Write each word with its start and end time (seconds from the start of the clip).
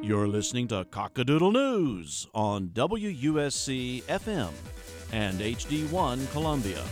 You're 0.00 0.28
listening 0.28 0.68
to 0.68 0.84
Cockadoodle 0.84 1.52
News 1.52 2.28
on 2.32 2.68
WUSC 2.68 4.04
FM 4.04 4.52
and 5.12 5.40
HD1 5.40 6.30
Columbia. 6.30 6.84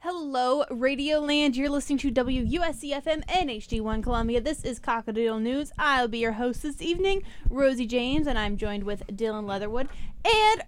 Hello, 0.00 0.64
Radio 0.70 1.20
Land. 1.20 1.56
You're 1.56 1.70
listening 1.70 1.98
to 1.98 2.10
WUSC 2.10 2.92
FM 2.92 3.22
and 3.28 3.48
HD1 3.48 4.02
Columbia. 4.02 4.40
This 4.40 4.64
is 4.64 4.80
Cockadoodle 4.80 5.40
News. 5.40 5.72
I'll 5.78 6.08
be 6.08 6.18
your 6.18 6.32
host 6.32 6.62
this 6.62 6.82
evening, 6.82 7.22
Rosie 7.48 7.86
James, 7.86 8.26
and 8.26 8.36
I'm 8.36 8.56
joined 8.56 8.82
with 8.82 9.06
Dylan 9.06 9.46
Leatherwood 9.46 9.88
and 10.24 10.62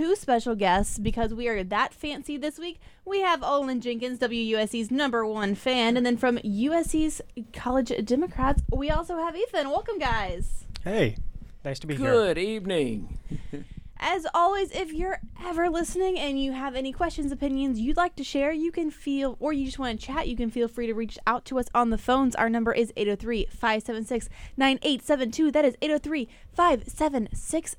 two 0.00 0.16
special 0.16 0.54
guests 0.54 0.98
because 0.98 1.34
we 1.34 1.46
are 1.46 1.62
that 1.62 1.92
fancy 1.92 2.38
this 2.38 2.58
week. 2.58 2.80
We 3.04 3.20
have 3.20 3.42
Olin 3.42 3.82
Jenkins, 3.82 4.18
WUSC's 4.18 4.90
number 4.90 5.26
one 5.26 5.54
fan, 5.54 5.94
and 5.94 6.06
then 6.06 6.16
from 6.16 6.38
USC's 6.38 7.20
College 7.52 7.92
Democrats, 8.06 8.62
we 8.72 8.88
also 8.88 9.18
have 9.18 9.36
Ethan. 9.36 9.68
Welcome, 9.68 9.98
guys. 9.98 10.64
Hey, 10.84 11.18
nice 11.66 11.78
to 11.80 11.86
be 11.86 11.96
here. 11.96 12.10
Good 12.10 12.38
evening. 12.38 13.18
As 14.02 14.26
always, 14.32 14.70
if 14.70 14.94
you're 14.94 15.20
ever 15.44 15.68
listening 15.68 16.18
and 16.18 16.42
you 16.42 16.52
have 16.52 16.74
any 16.74 16.90
questions, 16.90 17.30
opinions 17.30 17.78
you'd 17.78 17.98
like 17.98 18.16
to 18.16 18.24
share, 18.24 18.50
you 18.50 18.72
can 18.72 18.90
feel, 18.90 19.36
or 19.38 19.52
you 19.52 19.66
just 19.66 19.78
want 19.78 20.00
to 20.00 20.06
chat, 20.06 20.26
you 20.26 20.36
can 20.36 20.50
feel 20.50 20.68
free 20.68 20.86
to 20.86 20.94
reach 20.94 21.18
out 21.26 21.44
to 21.44 21.58
us 21.58 21.66
on 21.74 21.90
the 21.90 21.98
phones. 21.98 22.34
Our 22.34 22.48
number 22.48 22.72
is 22.72 22.94
803 22.96 23.48
576 23.50 24.30
9872. 24.56 25.50
That 25.52 25.66
is 25.66 25.76
803 25.82 26.28
576 26.54 27.76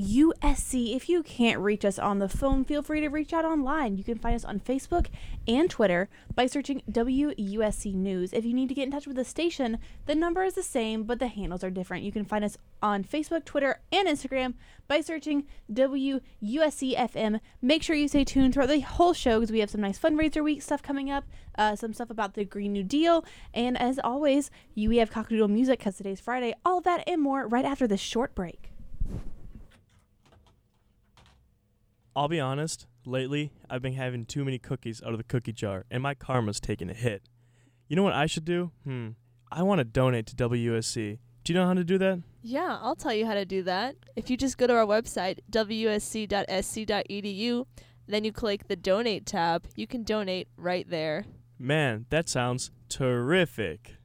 WUSC. 0.00 0.96
If 0.96 1.08
you 1.08 1.22
can't 1.22 1.60
reach 1.60 1.84
us 1.84 1.98
on 1.98 2.20
the 2.20 2.28
phone, 2.28 2.64
feel 2.64 2.82
free 2.82 3.00
to 3.00 3.08
reach 3.08 3.34
out 3.34 3.44
online. 3.44 3.96
You 3.96 4.04
can 4.04 4.18
find 4.18 4.34
us 4.34 4.44
on 4.44 4.58
Facebook 4.58 5.08
and 5.46 5.68
Twitter 5.68 6.08
by 6.34 6.46
searching 6.46 6.82
WUSC 6.90 7.94
News. 7.94 8.32
If 8.32 8.44
you 8.44 8.54
need 8.54 8.70
to 8.70 8.74
get 8.74 8.84
in 8.84 8.90
touch 8.90 9.06
with 9.06 9.16
the 9.16 9.24
station, 9.24 9.78
the 10.06 10.14
number 10.14 10.42
is 10.42 10.54
the 10.54 10.62
same, 10.62 11.04
but 11.04 11.18
the 11.18 11.28
handles 11.28 11.62
are 11.62 11.70
different. 11.70 12.04
You 12.04 12.12
can 12.12 12.24
find 12.24 12.44
us 12.44 12.56
on 12.82 13.04
Facebook, 13.04 13.44
Twitter, 13.44 13.80
and 13.92 14.08
Instagram 14.08 14.54
by 14.88 15.02
searching 15.02 15.46
WUSCFM. 15.70 17.40
Make 17.60 17.82
sure 17.82 17.94
you 17.94 18.08
stay 18.08 18.24
tuned 18.24 18.54
throughout 18.54 18.70
the 18.70 18.80
whole 18.80 19.12
show 19.12 19.38
because 19.38 19.52
we 19.52 19.60
have 19.60 19.70
some 19.70 19.82
nice 19.82 19.98
fundraiser 19.98 20.42
week 20.42 20.62
stuff 20.62 20.82
coming 20.82 21.10
up, 21.10 21.24
uh, 21.58 21.76
some 21.76 21.92
stuff 21.92 22.08
about 22.08 22.34
the 22.34 22.44
Green 22.46 22.72
New 22.72 22.84
Deal, 22.84 23.24
and 23.52 23.76
as 23.76 23.98
always, 24.02 24.50
you, 24.74 24.88
we 24.88 24.96
have 24.96 25.10
cockadoodle 25.10 25.50
music 25.50 25.80
because 25.80 25.96
today's 25.96 26.20
Friday. 26.20 26.54
All 26.64 26.80
that 26.80 27.06
and 27.06 27.20
more 27.20 27.46
right 27.46 27.66
after 27.66 27.86
this 27.86 28.00
short 28.00 28.34
break. 28.34 28.69
I'll 32.14 32.28
be 32.28 32.40
honest, 32.40 32.86
lately 33.04 33.52
I've 33.68 33.82
been 33.82 33.94
having 33.94 34.26
too 34.26 34.44
many 34.44 34.58
cookies 34.58 35.02
out 35.02 35.12
of 35.12 35.18
the 35.18 35.24
cookie 35.24 35.52
jar 35.52 35.84
and 35.90 36.02
my 36.02 36.14
karma's 36.14 36.60
taking 36.60 36.90
a 36.90 36.94
hit. 36.94 37.22
You 37.88 37.96
know 37.96 38.02
what 38.02 38.14
I 38.14 38.26
should 38.26 38.44
do? 38.44 38.72
Hmm. 38.84 39.10
I 39.50 39.62
want 39.62 39.78
to 39.78 39.84
donate 39.84 40.26
to 40.26 40.36
WSC. 40.36 41.18
Do 41.42 41.52
you 41.52 41.58
know 41.58 41.66
how 41.66 41.74
to 41.74 41.84
do 41.84 41.98
that? 41.98 42.20
Yeah, 42.42 42.78
I'll 42.80 42.96
tell 42.96 43.14
you 43.14 43.26
how 43.26 43.34
to 43.34 43.44
do 43.44 43.62
that. 43.64 43.96
If 44.14 44.30
you 44.30 44.36
just 44.36 44.58
go 44.58 44.66
to 44.66 44.74
our 44.74 44.86
website, 44.86 45.38
wsc.sc.edu, 45.50 45.96
then 48.06 48.24
you 48.24 48.32
click 48.32 48.68
the 48.68 48.76
donate 48.76 49.26
tab, 49.26 49.66
you 49.74 49.86
can 49.86 50.02
donate 50.02 50.48
right 50.56 50.88
there. 50.88 51.24
Man, 51.58 52.06
that 52.10 52.28
sounds 52.28 52.70
terrific. 52.88 53.96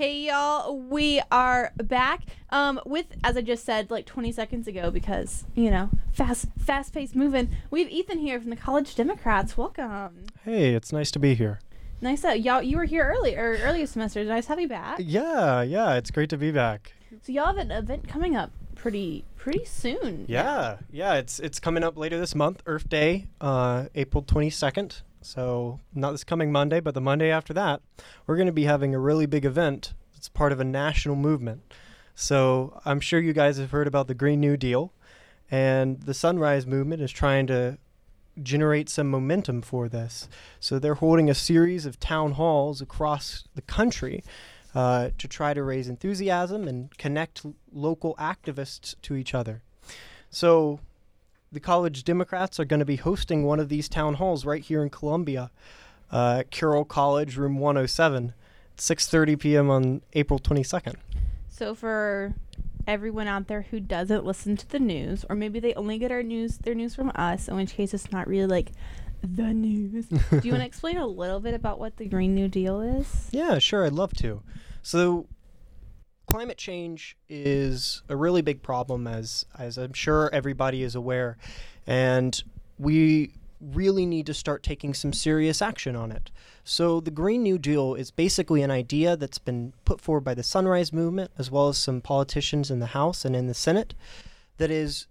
Hey 0.00 0.28
y'all, 0.28 0.78
we 0.78 1.20
are 1.30 1.72
back 1.76 2.22
um, 2.48 2.80
with, 2.86 3.04
as 3.22 3.36
I 3.36 3.42
just 3.42 3.66
said, 3.66 3.90
like 3.90 4.06
20 4.06 4.32
seconds 4.32 4.66
ago, 4.66 4.90
because 4.90 5.44
you 5.54 5.70
know, 5.70 5.90
fast, 6.10 6.46
fast-paced 6.58 7.14
moving. 7.14 7.50
We 7.70 7.82
have 7.82 7.92
Ethan 7.92 8.16
here 8.16 8.40
from 8.40 8.48
the 8.48 8.56
College 8.56 8.94
Democrats. 8.94 9.58
Welcome. 9.58 10.24
Hey, 10.42 10.72
it's 10.72 10.90
nice 10.90 11.10
to 11.10 11.18
be 11.18 11.34
here. 11.34 11.60
Nice 12.00 12.22
that 12.22 12.40
y'all. 12.40 12.62
You 12.62 12.78
were 12.78 12.86
here 12.86 13.14
earlier, 13.14 13.58
earlier 13.60 13.84
semester. 13.84 14.24
Nice 14.24 14.46
to 14.46 14.52
have 14.52 14.60
you 14.60 14.68
back. 14.68 15.00
Yeah, 15.00 15.60
yeah, 15.60 15.96
it's 15.96 16.10
great 16.10 16.30
to 16.30 16.38
be 16.38 16.50
back. 16.50 16.94
So 17.20 17.30
y'all 17.30 17.48
have 17.48 17.58
an 17.58 17.70
event 17.70 18.08
coming 18.08 18.34
up 18.34 18.52
pretty, 18.74 19.26
pretty 19.36 19.66
soon. 19.66 20.24
Yeah, 20.26 20.78
yeah, 20.90 21.16
it's 21.16 21.38
it's 21.40 21.60
coming 21.60 21.84
up 21.84 21.98
later 21.98 22.18
this 22.18 22.34
month, 22.34 22.62
Earth 22.64 22.88
Day, 22.88 23.26
uh, 23.38 23.88
April 23.94 24.22
22nd. 24.22 25.02
So 25.22 25.80
not 25.94 26.12
this 26.12 26.24
coming 26.24 26.50
Monday, 26.50 26.80
but 26.80 26.94
the 26.94 27.00
Monday 27.00 27.30
after 27.30 27.52
that, 27.54 27.82
we're 28.26 28.36
going 28.36 28.46
to 28.46 28.52
be 28.52 28.64
having 28.64 28.94
a 28.94 28.98
really 28.98 29.26
big 29.26 29.44
event. 29.44 29.94
It's 30.16 30.28
part 30.28 30.52
of 30.52 30.60
a 30.60 30.64
national 30.64 31.16
movement. 31.16 31.62
So 32.14 32.80
I'm 32.84 33.00
sure 33.00 33.20
you 33.20 33.32
guys 33.32 33.58
have 33.58 33.70
heard 33.70 33.86
about 33.86 34.06
the 34.06 34.14
Green 34.14 34.40
New 34.40 34.56
Deal, 34.56 34.92
and 35.50 36.00
the 36.02 36.14
Sunrise 36.14 36.66
Movement 36.66 37.02
is 37.02 37.10
trying 37.10 37.46
to 37.48 37.78
generate 38.42 38.88
some 38.88 39.08
momentum 39.08 39.62
for 39.62 39.88
this. 39.88 40.28
So 40.60 40.78
they're 40.78 40.94
holding 40.94 41.28
a 41.28 41.34
series 41.34 41.86
of 41.86 41.98
town 41.98 42.32
halls 42.32 42.80
across 42.80 43.44
the 43.54 43.62
country 43.62 44.22
uh, 44.74 45.10
to 45.18 45.28
try 45.28 45.52
to 45.52 45.62
raise 45.62 45.88
enthusiasm 45.88 46.68
and 46.68 46.96
connect 46.96 47.44
local 47.72 48.14
activists 48.16 48.94
to 49.02 49.16
each 49.16 49.34
other. 49.34 49.62
So 50.30 50.80
the 51.52 51.60
college 51.60 52.04
Democrats 52.04 52.60
are 52.60 52.64
going 52.64 52.78
to 52.78 52.86
be 52.86 52.96
hosting 52.96 53.44
one 53.44 53.58
of 53.58 53.68
these 53.68 53.88
town 53.88 54.14
halls 54.14 54.44
right 54.44 54.62
here 54.62 54.82
in 54.82 54.90
Columbia, 54.90 55.50
uh, 56.12 56.38
at 56.40 56.50
Currell 56.50 56.86
College, 56.86 57.36
room 57.36 57.58
107, 57.58 58.32
at 58.74 58.76
6:30 58.76 59.38
p.m. 59.38 59.70
on 59.70 60.02
April 60.12 60.38
22nd. 60.38 60.94
So 61.48 61.74
for 61.74 62.34
everyone 62.86 63.26
out 63.26 63.48
there 63.48 63.62
who 63.62 63.80
doesn't 63.80 64.24
listen 64.24 64.56
to 64.56 64.68
the 64.68 64.78
news, 64.78 65.24
or 65.28 65.36
maybe 65.36 65.60
they 65.60 65.74
only 65.74 65.98
get 65.98 66.12
our 66.12 66.22
news, 66.22 66.58
their 66.58 66.74
news 66.74 66.94
from 66.94 67.10
us, 67.14 67.48
in 67.48 67.56
which 67.56 67.74
case 67.74 67.92
it's 67.94 68.12
not 68.12 68.28
really 68.28 68.46
like 68.46 68.72
the 69.22 69.52
news. 69.52 70.06
Do 70.08 70.40
you 70.44 70.52
want 70.52 70.62
to 70.62 70.66
explain 70.66 70.98
a 70.98 71.06
little 71.06 71.40
bit 71.40 71.54
about 71.54 71.78
what 71.78 71.96
the 71.96 72.06
Green 72.06 72.34
New 72.34 72.48
Deal 72.48 72.80
is? 72.80 73.28
Yeah, 73.32 73.58
sure, 73.58 73.84
I'd 73.84 73.92
love 73.92 74.14
to. 74.14 74.42
So, 74.82 75.26
climate 76.30 76.58
change 76.58 77.16
is 77.28 78.02
a 78.08 78.16
really 78.16 78.40
big 78.40 78.62
problem, 78.62 79.06
as 79.06 79.44
as 79.58 79.76
I'm 79.76 79.92
sure 79.92 80.30
everybody 80.32 80.82
is 80.82 80.94
aware, 80.94 81.36
and 81.86 82.42
we 82.78 83.32
really 83.60 84.06
need 84.06 84.26
to 84.26 84.32
start 84.32 84.62
taking 84.62 84.94
some 84.94 85.12
serious 85.12 85.60
action 85.60 85.94
on 85.94 86.12
it. 86.12 86.30
So, 86.64 87.00
the 87.00 87.10
Green 87.10 87.42
New 87.42 87.58
Deal 87.58 87.94
is 87.94 88.10
basically 88.10 88.62
an 88.62 88.70
idea 88.70 89.16
that's 89.16 89.38
been 89.38 89.72
put 89.84 90.00
forward 90.00 90.24
by 90.24 90.34
the 90.34 90.42
Sunrise 90.42 90.92
Movement, 90.92 91.32
as 91.36 91.50
well 91.50 91.68
as 91.68 91.76
some 91.76 92.00
politicians 92.00 92.70
in 92.70 92.78
the 92.78 92.86
House 92.86 93.24
and 93.24 93.34
in 93.34 93.48
the 93.48 93.54
Senate, 93.54 93.92
that 94.58 94.70
is 94.70 95.08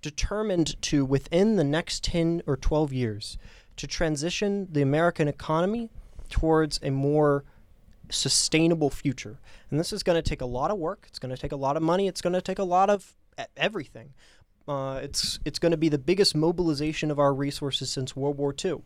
determined 0.00 0.80
to, 0.82 1.04
within 1.04 1.56
the 1.56 1.64
next 1.64 2.02
10 2.02 2.42
or 2.46 2.56
12 2.56 2.92
years, 2.92 3.38
to 3.76 3.86
transition 3.86 4.68
the 4.72 4.82
American 4.82 5.28
economy 5.28 5.90
towards 6.28 6.80
a 6.82 6.90
more 6.90 7.44
sustainable 8.12 8.90
future. 8.90 9.38
And 9.70 9.80
this 9.80 9.92
is 9.92 10.02
going 10.02 10.22
to 10.22 10.28
take 10.28 10.40
a 10.40 10.46
lot 10.46 10.70
of 10.70 10.78
work. 10.78 11.06
It's 11.08 11.18
going 11.18 11.34
to 11.34 11.40
take 11.40 11.52
a 11.52 11.56
lot 11.56 11.76
of 11.76 11.82
money. 11.82 12.06
It's 12.06 12.20
going 12.20 12.34
to 12.34 12.42
take 12.42 12.58
a 12.58 12.64
lot 12.64 12.90
of 12.90 13.14
everything. 13.56 14.14
Uh, 14.68 15.00
it's 15.02 15.40
it's 15.44 15.58
going 15.58 15.72
to 15.72 15.76
be 15.76 15.88
the 15.88 15.98
biggest 15.98 16.36
mobilization 16.36 17.10
of 17.10 17.18
our 17.18 17.34
resources 17.34 17.90
since 17.90 18.14
World 18.14 18.38
War 18.38 18.54
II, 18.64 18.82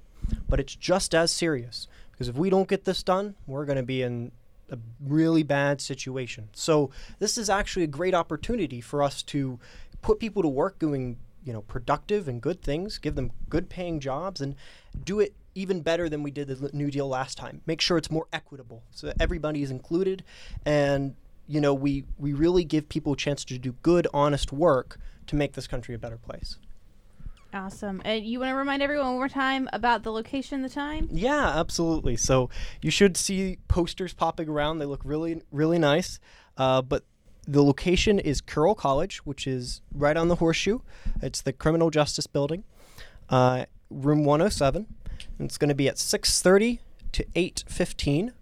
but 0.48 0.58
it's 0.58 0.74
just 0.74 1.14
as 1.14 1.30
serious 1.30 1.86
because 2.10 2.28
if 2.28 2.36
we 2.36 2.48
don't 2.48 2.68
get 2.68 2.84
this 2.84 3.02
done, 3.02 3.34
we're 3.46 3.66
going 3.66 3.76
to 3.76 3.82
be 3.82 4.00
in 4.00 4.32
a 4.70 4.78
really 5.04 5.42
bad 5.42 5.82
situation. 5.82 6.48
So 6.54 6.90
this 7.18 7.36
is 7.36 7.50
actually 7.50 7.84
a 7.84 7.88
great 7.88 8.14
opportunity 8.14 8.80
for 8.80 9.02
us 9.02 9.22
to 9.24 9.58
put 10.00 10.18
people 10.18 10.42
to 10.42 10.48
work 10.48 10.78
doing 10.78 11.18
you 11.44 11.52
know 11.52 11.62
productive 11.62 12.26
and 12.26 12.40
good 12.40 12.62
things, 12.62 12.98
give 12.98 13.14
them 13.14 13.32
good 13.48 13.68
paying 13.68 14.00
jobs, 14.00 14.40
and 14.40 14.56
do 15.04 15.20
it 15.20 15.34
even 15.56 15.80
better 15.80 16.08
than 16.08 16.22
we 16.22 16.30
did 16.30 16.48
the 16.48 16.70
New 16.72 16.90
Deal 16.90 17.08
last 17.08 17.36
time. 17.36 17.62
Make 17.66 17.80
sure 17.80 17.96
it's 17.96 18.10
more 18.10 18.28
equitable 18.32 18.84
so 18.90 19.08
that 19.08 19.16
everybody 19.18 19.62
is 19.62 19.70
included, 19.70 20.22
and 20.64 21.16
you 21.48 21.60
know 21.60 21.74
we 21.74 22.04
we 22.18 22.32
really 22.32 22.62
give 22.62 22.88
people 22.88 23.14
a 23.14 23.16
chance 23.16 23.44
to 23.46 23.58
do 23.58 23.72
good, 23.82 24.06
honest 24.14 24.52
work 24.52 24.98
to 25.26 25.34
make 25.34 25.54
this 25.54 25.66
country 25.66 25.94
a 25.94 25.98
better 25.98 26.18
place. 26.18 26.58
Awesome. 27.52 28.02
And 28.04 28.24
you 28.24 28.40
want 28.40 28.50
to 28.50 28.54
remind 28.54 28.82
everyone 28.82 29.06
one 29.06 29.16
more 29.16 29.28
time 29.28 29.68
about 29.72 30.02
the 30.02 30.12
location, 30.12 30.60
the 30.60 30.68
time? 30.68 31.08
Yeah, 31.10 31.58
absolutely. 31.58 32.16
So 32.16 32.50
you 32.82 32.90
should 32.90 33.16
see 33.16 33.58
posters 33.66 34.12
popping 34.12 34.48
around. 34.48 34.78
They 34.78 34.84
look 34.84 35.00
really, 35.04 35.40
really 35.50 35.78
nice. 35.78 36.20
Uh, 36.58 36.82
but 36.82 37.04
the 37.48 37.62
location 37.62 38.18
is 38.18 38.42
Currell 38.42 38.76
College, 38.76 39.18
which 39.18 39.46
is 39.46 39.80
right 39.92 40.16
on 40.16 40.28
the 40.28 40.34
Horseshoe. 40.36 40.80
It's 41.22 41.40
the 41.40 41.52
Criminal 41.52 41.90
Justice 41.90 42.26
Building, 42.26 42.64
uh, 43.30 43.66
room 43.88 44.24
107. 44.24 44.86
And 45.38 45.46
it's 45.46 45.58
going 45.58 45.68
to 45.68 45.74
be 45.74 45.88
at 45.88 45.96
6:30 45.96 46.78
to 47.12 47.24
8:15 47.34 48.32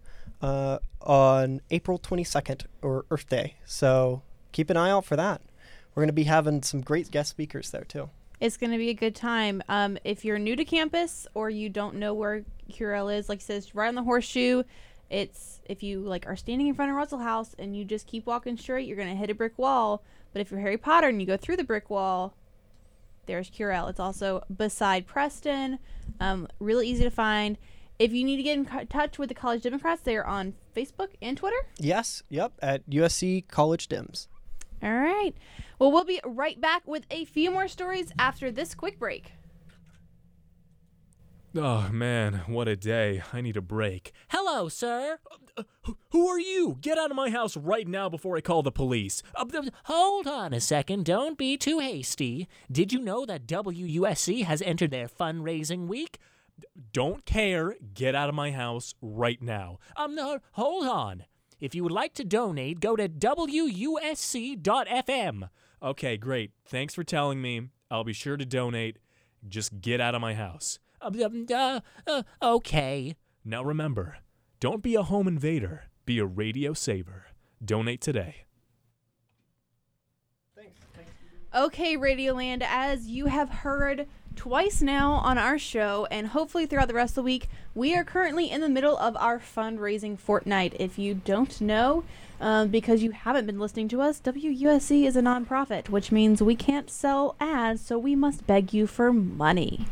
uh, 0.43 0.79
on 1.01 1.61
April 1.71 1.99
22nd 1.99 2.67
or 2.83 3.05
Earth 3.11 3.29
Day. 3.29 3.55
So 3.65 4.23
keep 4.53 4.71
an 4.71 4.77
eye 4.77 4.91
out 4.91 5.05
for 5.05 5.17
that. 5.17 5.41
We're 5.95 6.03
going 6.03 6.09
to 6.09 6.13
be 6.13 6.25
having 6.25 6.63
some 6.63 6.81
great 6.81 7.11
guest 7.11 7.31
speakers 7.31 7.71
there 7.71 7.85
too. 7.85 8.11
It's 8.41 8.57
going 8.57 8.73
to 8.73 8.79
be 8.79 8.91
a 8.91 8.95
good 8.95 9.15
time. 9.15 9.63
Um, 9.69 9.97
if 10.05 10.25
you're 10.25 10.39
new 10.39 10.57
to 10.57 10.65
campus 10.65 11.27
or 11.35 11.51
you 11.51 11.69
don't 11.69 11.97
know 11.97 12.15
where 12.15 12.45
Currell 12.71 13.17
is, 13.17 13.29
like 13.29 13.39
it 13.39 13.45
says, 13.45 13.75
right 13.75 13.89
on 13.89 13.95
the 13.95 14.03
horseshoe. 14.03 14.65
It's 15.11 15.61
if 15.67 15.83
you 15.83 16.01
like 16.01 16.27
are 16.27 16.37
standing 16.37 16.67
in 16.67 16.75
front 16.75 16.91
of 16.91 16.97
Russell 16.97 17.19
House 17.19 17.55
and 17.59 17.77
you 17.77 17.85
just 17.85 18.07
keep 18.07 18.27
walking 18.27 18.57
straight, 18.57 18.89
you're 18.89 18.97
going 18.97 19.09
to 19.09 19.15
hit 19.15 19.31
a 19.31 19.35
brick 19.35 19.57
wall. 19.59 20.03
But 20.33 20.41
if 20.41 20.51
you're 20.51 20.61
Harry 20.61 20.79
Potter 20.79 21.09
and 21.09 21.21
you 21.21 21.27
go 21.27 21.37
through 21.37 21.57
the 21.57 21.65
brick 21.65 21.89
wall, 21.89 22.35
there's 23.27 23.51
Currell. 23.51 23.89
It's 23.91 24.01
also 24.01 24.43
beside 24.55 25.07
Preston. 25.07 25.79
Um, 26.21 26.49
really 26.59 26.89
easy 26.89 27.05
to 27.05 27.11
find. 27.11 27.59
If 27.99 28.13
you 28.13 28.25
need 28.25 28.37
to 28.37 28.43
get 28.43 28.59
in 28.59 28.65
co- 28.65 28.85
touch 28.85 29.19
with 29.19 29.29
the 29.29 29.35
College 29.35 29.63
Democrats, 29.63 30.03
they 30.03 30.17
are 30.17 30.25
on 30.25 30.55
Facebook 30.75 31.11
and 31.23 31.37
Twitter. 31.37 31.67
Yes, 31.79 32.23
yep, 32.29 32.53
at 32.61 32.89
USC 32.91 33.47
College 33.49 33.89
Dems. 33.89 34.27
All 34.83 34.93
right. 34.93 35.33
Well, 35.79 35.93
we'll 35.93 36.05
be 36.05 36.21
right 36.25 36.61
back 36.61 36.87
with 36.87 37.05
a 37.11 37.25
few 37.25 37.51
more 37.51 37.69
stories 37.69 38.13
after 38.19 38.51
this 38.51 38.75
quick 38.75 38.99
break. 38.99 39.33
Oh 41.57 41.89
man, 41.93 42.43
what 42.49 42.67
a 42.67 42.75
day. 42.75 43.23
I 43.33 43.41
need 43.41 43.57
a 43.57 43.61
break. 43.63 44.11
Hello, 44.29 44.69
sir. 44.69 45.19
Uh, 45.57 45.63
who- 46.11 46.27
are 46.29 46.41
you? 46.41 46.79
Get 46.81 46.99
out 46.99 47.11
of 47.13 47.17
my 47.17 47.31
house 47.31 47.57
right 47.57 47.87
now 47.87 48.09
before 48.09 48.37
I 48.37 48.41
call 48.41 48.63
the 48.65 48.73
police. 48.73 49.23
Uh, 49.37 49.45
Hold 49.85 50.27
on 50.27 50.53
a 50.53 50.59
second. 50.61 51.05
Don't 51.05 51.39
be 51.39 51.57
too 51.57 51.79
hasty. 51.79 52.49
Did 52.73 52.93
you 52.93 52.99
know 52.99 53.25
that 53.27 53.47
WUSC 53.47 54.43
has 54.45 54.63
entered 54.63 54.91
their 54.91 55.07
fundraising 55.09 55.87
week? 55.87 56.19
don't 56.93 57.25
care. 57.27 57.75
Get 57.95 58.15
out 58.15 58.29
of 58.29 58.35
my 58.35 58.53
house 58.53 58.95
right 59.03 59.43
now. 59.43 59.79
Um, 59.97 60.15
no, 60.15 60.39
hold 60.53 60.87
on. 60.87 61.25
If 61.61 61.75
you 61.75 61.83
would 61.83 61.91
like 61.93 62.15
to 62.15 62.25
donate, 62.25 62.79
go 62.81 62.95
to 62.97 63.09
WUSC.FM. 64.25 65.49
Okay, 65.83 66.17
great. 66.17 66.53
Thanks 66.65 66.95
for 66.95 67.03
telling 67.05 67.43
me. 67.43 67.69
I'll 67.91 68.05
be 68.05 68.13
sure 68.13 68.37
to 68.37 68.45
donate. 68.47 68.99
Just 69.49 69.81
get 69.81 70.01
out 70.01 70.15
of 70.15 70.21
my 70.21 70.35
house. 70.35 70.79
Uh, 71.05 71.81
uh, 72.07 72.23
okay. 72.43 73.17
Now 73.45 73.63
remember, 73.63 74.19
don't 74.61 74.83
be 74.83 74.95
a 74.95 75.03
home 75.03 75.29
invader. 75.29 75.85
Be 76.07 76.19
a 76.19 76.27
radio 76.27 76.73
saver. 76.73 77.27
Donate 77.63 78.01
today. 78.01 78.45
Okay, 81.55 81.97
Radioland, 81.97 82.65
as 82.67 83.07
you 83.07 83.27
have 83.27 83.49
heard 83.49 84.09
twice 84.35 84.83
now 84.83 85.13
on 85.13 85.39
our 85.39 85.57
show, 85.57 86.05
and 86.11 86.27
hopefully 86.27 86.67
throughout 86.67 86.89
the 86.89 86.95
rest 86.95 87.13
of 87.13 87.17
the 87.17 87.23
week, 87.23 87.49
we 87.77 87.95
are 87.95 88.03
currently 88.03 88.51
in 88.51 88.61
the 88.61 88.69
middle 88.69 88.99
of 88.99 89.17
our 89.17 89.39
fundraising 89.39 90.19
fortnight. 90.19 90.75
If 90.81 90.99
you 90.99 91.15
don't 91.15 91.61
know, 91.61 92.03
um, 92.41 92.71
because 92.71 93.05
you 93.05 93.13
haven't 93.13 93.47
been 93.47 93.61
listening 93.61 93.87
to 93.89 94.01
us, 94.01 94.21
WUSC 94.21 95.07
is 95.07 95.15
a 95.15 95.23
nonprofit, 95.23 95.91
which 95.91 96.11
means 96.11 96.43
we 96.43 96.57
can't 96.57 96.91
sell 96.91 97.37
ads, 97.39 97.81
so 97.87 97.99
we 97.99 98.17
must 98.17 98.49
beg 98.49 98.75
you 98.75 98.89
for 98.89 99.13
money. 99.13 99.87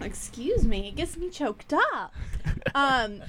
Excuse 0.00 0.64
me, 0.64 0.88
it 0.88 0.96
gets 0.96 1.16
me 1.16 1.28
choked 1.30 1.72
up. 1.72 2.14
um, 2.74 3.22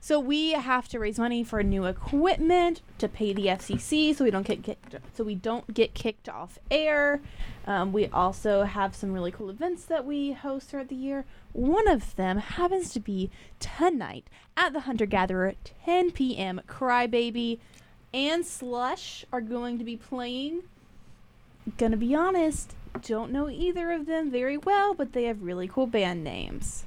so 0.00 0.20
we 0.20 0.52
have 0.52 0.88
to 0.88 0.98
raise 0.98 1.18
money 1.18 1.44
for 1.44 1.62
new 1.62 1.84
equipment 1.84 2.82
to 2.98 3.08
pay 3.08 3.32
the 3.32 3.46
FCC, 3.46 4.14
so 4.14 4.24
we 4.24 4.30
don't 4.30 4.46
get 4.46 4.62
kicked, 4.62 4.96
so 5.14 5.24
we 5.24 5.34
don't 5.34 5.74
get 5.74 5.94
kicked 5.94 6.28
off 6.28 6.58
air. 6.70 7.20
Um, 7.66 7.92
we 7.92 8.06
also 8.08 8.62
have 8.62 8.94
some 8.94 9.12
really 9.12 9.30
cool 9.30 9.50
events 9.50 9.84
that 9.84 10.04
we 10.04 10.32
host 10.32 10.68
throughout 10.70 10.88
the 10.88 10.94
year. 10.94 11.24
One 11.52 11.88
of 11.88 12.16
them 12.16 12.38
happens 12.38 12.92
to 12.92 13.00
be 13.00 13.30
tonight 13.60 14.24
at 14.56 14.72
the 14.72 14.80
Hunter 14.80 15.06
Gatherer, 15.06 15.54
10 15.84 16.12
p.m. 16.12 16.60
Crybaby 16.66 17.58
and 18.14 18.46
Slush 18.46 19.24
are 19.32 19.40
going 19.40 19.78
to 19.78 19.84
be 19.84 19.96
playing. 19.96 20.62
Gonna 21.76 21.96
be 21.96 22.14
honest, 22.14 22.74
don't 23.02 23.32
know 23.32 23.48
either 23.48 23.92
of 23.92 24.06
them 24.06 24.30
very 24.30 24.56
well, 24.56 24.94
but 24.94 25.12
they 25.12 25.24
have 25.24 25.42
really 25.42 25.68
cool 25.68 25.86
band 25.86 26.24
names. 26.24 26.86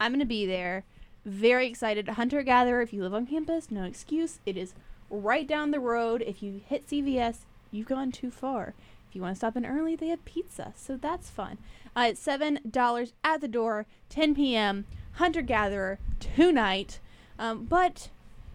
I'm 0.00 0.12
gonna 0.12 0.24
be 0.24 0.46
there. 0.46 0.84
Very 1.24 1.66
excited. 1.66 2.08
Hunter 2.08 2.42
Gatherer, 2.42 2.82
if 2.82 2.92
you 2.92 3.02
live 3.02 3.14
on 3.14 3.26
campus, 3.26 3.70
no 3.70 3.84
excuse. 3.84 4.40
It 4.44 4.56
is 4.56 4.74
right 5.08 5.46
down 5.46 5.70
the 5.70 5.80
road. 5.80 6.22
If 6.26 6.42
you 6.42 6.60
hit 6.66 6.88
CVS, 6.88 7.38
you've 7.70 7.88
gone 7.88 8.12
too 8.12 8.30
far. 8.30 8.74
If 9.08 9.16
you 9.16 9.22
want 9.22 9.34
to 9.34 9.38
stop 9.38 9.56
in 9.56 9.64
early, 9.64 9.96
they 9.96 10.08
have 10.08 10.24
pizza, 10.24 10.72
so 10.76 10.96
that's 10.96 11.30
fun. 11.30 11.58
Uh, 11.96 12.06
it's 12.10 12.20
seven 12.20 12.58
dollars 12.68 13.12
at 13.22 13.40
the 13.40 13.48
door, 13.48 13.86
10 14.10 14.34
p.m. 14.34 14.84
Hunter 15.12 15.42
Gatherer 15.42 15.98
tonight. 16.20 16.98
Um, 17.38 17.64
but 17.64 18.08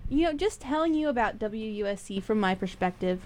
you 0.10 0.24
know, 0.24 0.34
just 0.34 0.62
telling 0.62 0.94
you 0.94 1.08
about 1.08 1.40
WUSC 1.40 2.22
from 2.22 2.40
my 2.40 2.56
perspective, 2.56 3.22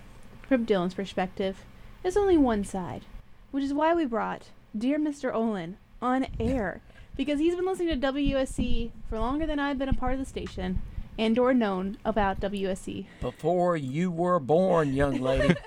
from 0.47 0.65
Dylan's 0.65 0.93
perspective, 0.93 1.65
is 2.03 2.17
only 2.17 2.37
one 2.37 2.63
side, 2.63 3.03
which 3.53 3.63
is 3.63 3.71
why 3.71 3.93
we 3.93 4.03
brought 4.03 4.49
dear 4.75 4.97
Mr. 4.97 5.31
Olin 5.31 5.77
on 6.01 6.25
air 6.39 6.81
because 7.15 7.39
he's 7.39 7.55
been 7.55 7.65
listening 7.67 7.99
to 8.01 8.07
WSC 8.11 8.89
for 9.07 9.19
longer 9.19 9.45
than 9.45 9.59
I've 9.59 9.77
been 9.77 9.89
a 9.89 9.93
part 9.93 10.13
of 10.13 10.19
the 10.19 10.25
station 10.25 10.81
and 11.19 11.37
or 11.37 11.53
known 11.53 11.97
about 12.03 12.39
WSC. 12.39 13.05
Before 13.21 13.77
you 13.77 14.09
were 14.09 14.39
born, 14.39 14.93
young 14.93 15.21
lady. 15.21 15.53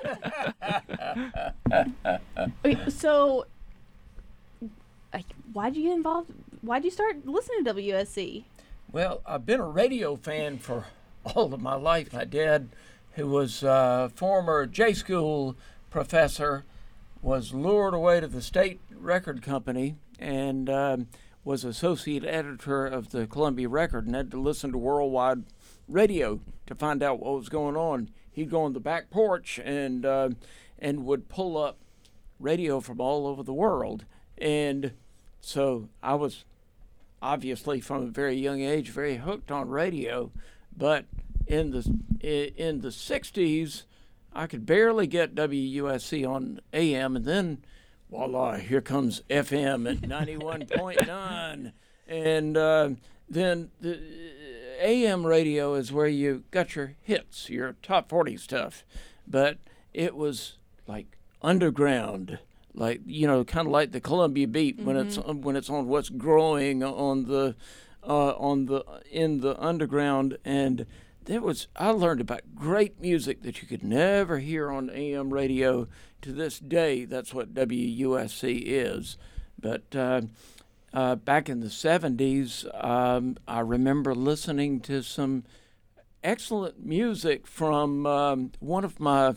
Okay, 2.65 2.91
so 2.91 3.47
why'd 5.53 5.77
you 5.77 5.85
get 5.85 5.93
involved? 5.95 6.33
Why'd 6.63 6.85
you 6.85 6.91
start 6.91 7.25
listening 7.25 7.65
to 7.65 7.75
WSC? 7.75 8.45
well, 8.91 9.21
I've 9.25 9.47
been 9.47 9.61
a 9.61 9.69
radio 9.69 10.17
fan 10.17 10.59
for 10.59 10.87
all 11.25 11.55
of 11.55 11.61
my 11.61 11.75
life. 11.77 12.13
My 12.13 12.25
dad, 12.25 12.69
who 13.13 13.27
was 13.29 13.63
a 13.63 14.11
former 14.15 14.67
J 14.67 14.93
school 14.95 15.55
professor, 15.91 16.65
was 17.23 17.53
lured 17.53 17.95
away 17.95 18.21
to 18.21 18.29
the 18.29 18.43
state 18.43 18.81
record 18.95 19.43
company 19.43 19.97
and 20.19 20.69
um, 20.71 21.09
was 21.45 21.65
associate 21.65 22.25
editor 22.25 22.87
of 22.87 23.11
the 23.11 23.27
Columbia 23.27 23.69
Record 23.69 24.07
and 24.07 24.15
had 24.15 24.31
to 24.31 24.41
listen 24.41 24.73
to 24.73 24.79
worldwide 24.79 25.45
radio 25.89 26.41
to 26.67 26.75
find 26.75 27.03
out 27.03 27.21
what 27.21 27.37
was 27.37 27.49
going 27.49 27.77
on. 27.77 28.11
He'd 28.31 28.51
go 28.51 28.63
on 28.63 28.73
the 28.73 28.81
back 28.81 29.11
porch 29.11 29.61
and 29.65 30.05
uh, 30.05 30.31
and 30.79 31.05
would 31.05 31.29
pull 31.29 31.57
up 31.57 31.79
radio 32.39 32.81
from 32.81 33.01
all 33.01 33.27
over 33.27 33.43
the 33.43 33.53
world. 33.53 34.05
And 34.37 34.93
so 35.41 35.89
I 36.03 36.15
was 36.15 36.45
obviously 37.23 37.81
from 37.81 38.03
a 38.03 38.07
very 38.07 38.37
young 38.37 38.61
age 38.61 38.91
very 38.91 39.17
hooked 39.17 39.51
on 39.51 39.69
radio, 39.69 40.31
but 40.77 41.07
in 41.47 41.71
the 41.71 41.83
in 42.21 42.81
the 42.81 42.89
60s 42.89 43.85
I 44.37 44.47
could 44.47 44.67
barely 44.67 45.07
get 45.07 45.35
WUSC 45.35 46.29
on 46.29 46.61
AM 46.73 47.17
and 47.17 47.25
then 47.25 47.65
voila 48.11 48.57
here 48.57 48.81
comes 48.81 49.23
FM 49.31 49.91
at 49.91 50.03
91.9 50.03 51.73
and 52.07 52.57
uh, 52.57 52.91
then 53.29 53.71
the 53.81 53.99
AM 54.81 55.27
radio 55.27 55.75
is 55.75 55.93
where 55.93 56.07
you 56.07 56.45
got 56.51 56.77
your 56.77 56.95
hits, 57.03 57.49
your 57.49 57.77
top 57.83 58.09
40 58.09 58.37
stuff, 58.37 58.85
but 59.27 59.59
it 59.95 60.15
was 60.15 60.59
like 60.87 61.17
underground, 61.43 62.39
like 62.75 63.01
you 63.07 63.27
know, 63.27 63.45
kind 63.45 63.67
of 63.67 63.73
like 63.73 63.93
the 63.93 64.01
Columbia 64.01 64.47
Beat 64.47 64.79
when 64.79 64.97
it's 64.97 65.17
when 65.17 65.57
it's 65.57 65.71
on 65.71 65.89
what's 65.89 66.11
growing 66.11 66.85
on 66.85 67.25
the 67.25 67.57
uh, 68.07 68.33
on 68.33 68.67
the 68.67 68.85
in 69.11 69.41
the 69.41 69.61
underground, 69.61 70.39
and 70.45 70.87
there 71.27 71.43
was 71.43 71.69
I 71.77 71.91
learned 71.91 72.21
about 72.21 72.55
great 72.55 73.01
music 73.01 73.43
that 73.43 73.61
you 73.61 73.69
could 73.69 73.85
never 73.85 74.39
hear 74.39 74.71
on 74.71 74.91
AM 74.91 75.33
radio. 75.33 75.89
To 76.23 76.33
this 76.33 76.59
day, 76.59 77.05
that's 77.05 77.35
what 77.35 77.55
WUSC 77.55 78.63
is, 78.65 79.19
but. 79.61 79.95
Uh, 79.95 80.23
uh, 80.95 81.15
back 81.15 81.51
in 81.51 81.61
the 81.61 81.67
70s, 81.67 82.65
um, 82.83 83.37
I 83.47 83.61
remember 83.61 84.15
listening 84.15 84.81
to 84.83 85.03
some 85.03 85.45
excellent 86.25 86.85
music 86.87 87.47
from 87.47 88.07
um, 88.07 88.53
one 88.61 88.83
of 88.83 88.99
my 88.99 89.35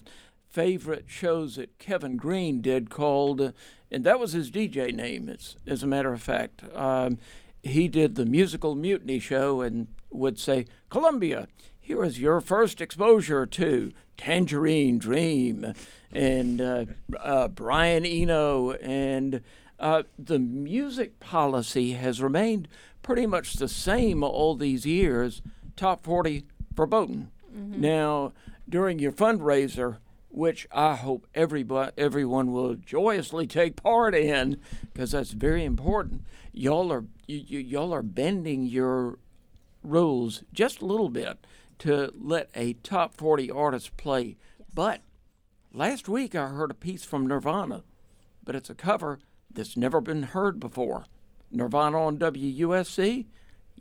favorite 0.50 1.06
shows 1.08 1.58
that 1.58 1.78
Kevin 1.78 2.16
Green 2.16 2.62
did 2.62 2.90
called, 2.90 3.42
uh, 3.42 3.52
and 3.92 4.06
that 4.06 4.20
was 4.20 4.32
his 4.32 4.50
DJ 4.50 4.94
name, 4.94 5.30
as 5.68 5.84
a 5.84 5.88
matter 5.88 6.14
of 6.14 6.22
fact. 6.22 6.64
Um, 6.74 7.18
he 7.62 7.88
did 7.88 8.16
the 8.16 8.26
Musical 8.26 8.76
Mutiny 8.76 9.20
Show 9.20 9.62
and 9.62 9.88
would 10.10 10.40
say, 10.40 10.66
Columbia, 10.90 11.48
here 11.90 12.04
is 12.04 12.20
your 12.20 12.40
first 12.40 12.82
exposure 12.82 13.48
to 13.48 13.92
Tangerine 14.16 15.00
Dream 15.00 15.74
and 16.12 16.62
uh, 16.62 16.86
uh, 17.20 17.48
Brian 17.48 18.06
Eno. 18.06 18.74
And 18.74 19.42
uh, 19.80 20.04
the 20.20 20.38
music 20.38 21.20
policy 21.20 21.94
has 21.94 22.22
remained 22.22 22.68
pretty 23.02 23.26
much 23.26 23.54
the 23.54 23.68
same 23.68 24.22
all 24.22 24.54
these 24.54 24.86
years 24.86 25.42
top 25.76 26.04
40 26.04 26.46
verboten. 26.76 27.32
Now, 27.52 28.34
during 28.70 29.00
your 29.00 29.12
fundraiser, 29.12 29.98
which 30.30 30.68
I 30.72 30.94
hope 30.94 31.26
everybody, 31.34 31.92
everyone 31.98 32.52
will 32.52 32.76
joyously 32.76 33.48
take 33.48 33.82
part 33.82 34.14
in, 34.14 34.62
because 34.94 35.14
that's 35.14 35.32
very 35.32 35.66
important. 35.66 36.22
Y'all 36.54 36.94
are 36.94 37.06
you, 37.26 37.44
you, 37.48 37.60
y'all 37.60 37.92
are 37.92 38.04
bending 38.04 38.66
your 38.66 39.18
rules 39.82 40.44
just 40.54 40.82
a 40.82 40.86
little 40.86 41.10
bit 41.10 41.40
to 41.80 42.12
let 42.18 42.50
a 42.56 42.74
top 42.74 43.16
40 43.16 43.50
artist 43.52 43.98
play. 43.98 44.38
But 44.74 45.02
last 45.74 46.08
week 46.08 46.36
I 46.36 46.48
heard 46.48 46.72
a 46.72 46.76
piece 46.76 47.04
from 47.04 47.28
Nirvana, 47.28 47.84
but 48.44 48.56
it's 48.56 48.70
a 48.70 48.76
cover 48.76 49.20
that's 49.52 49.76
never 49.76 50.00
been 50.02 50.24
heard 50.24 50.60
before. 50.60 51.06
Nirvana 51.52 52.00
on 52.02 52.18
WUSC? 52.18 53.26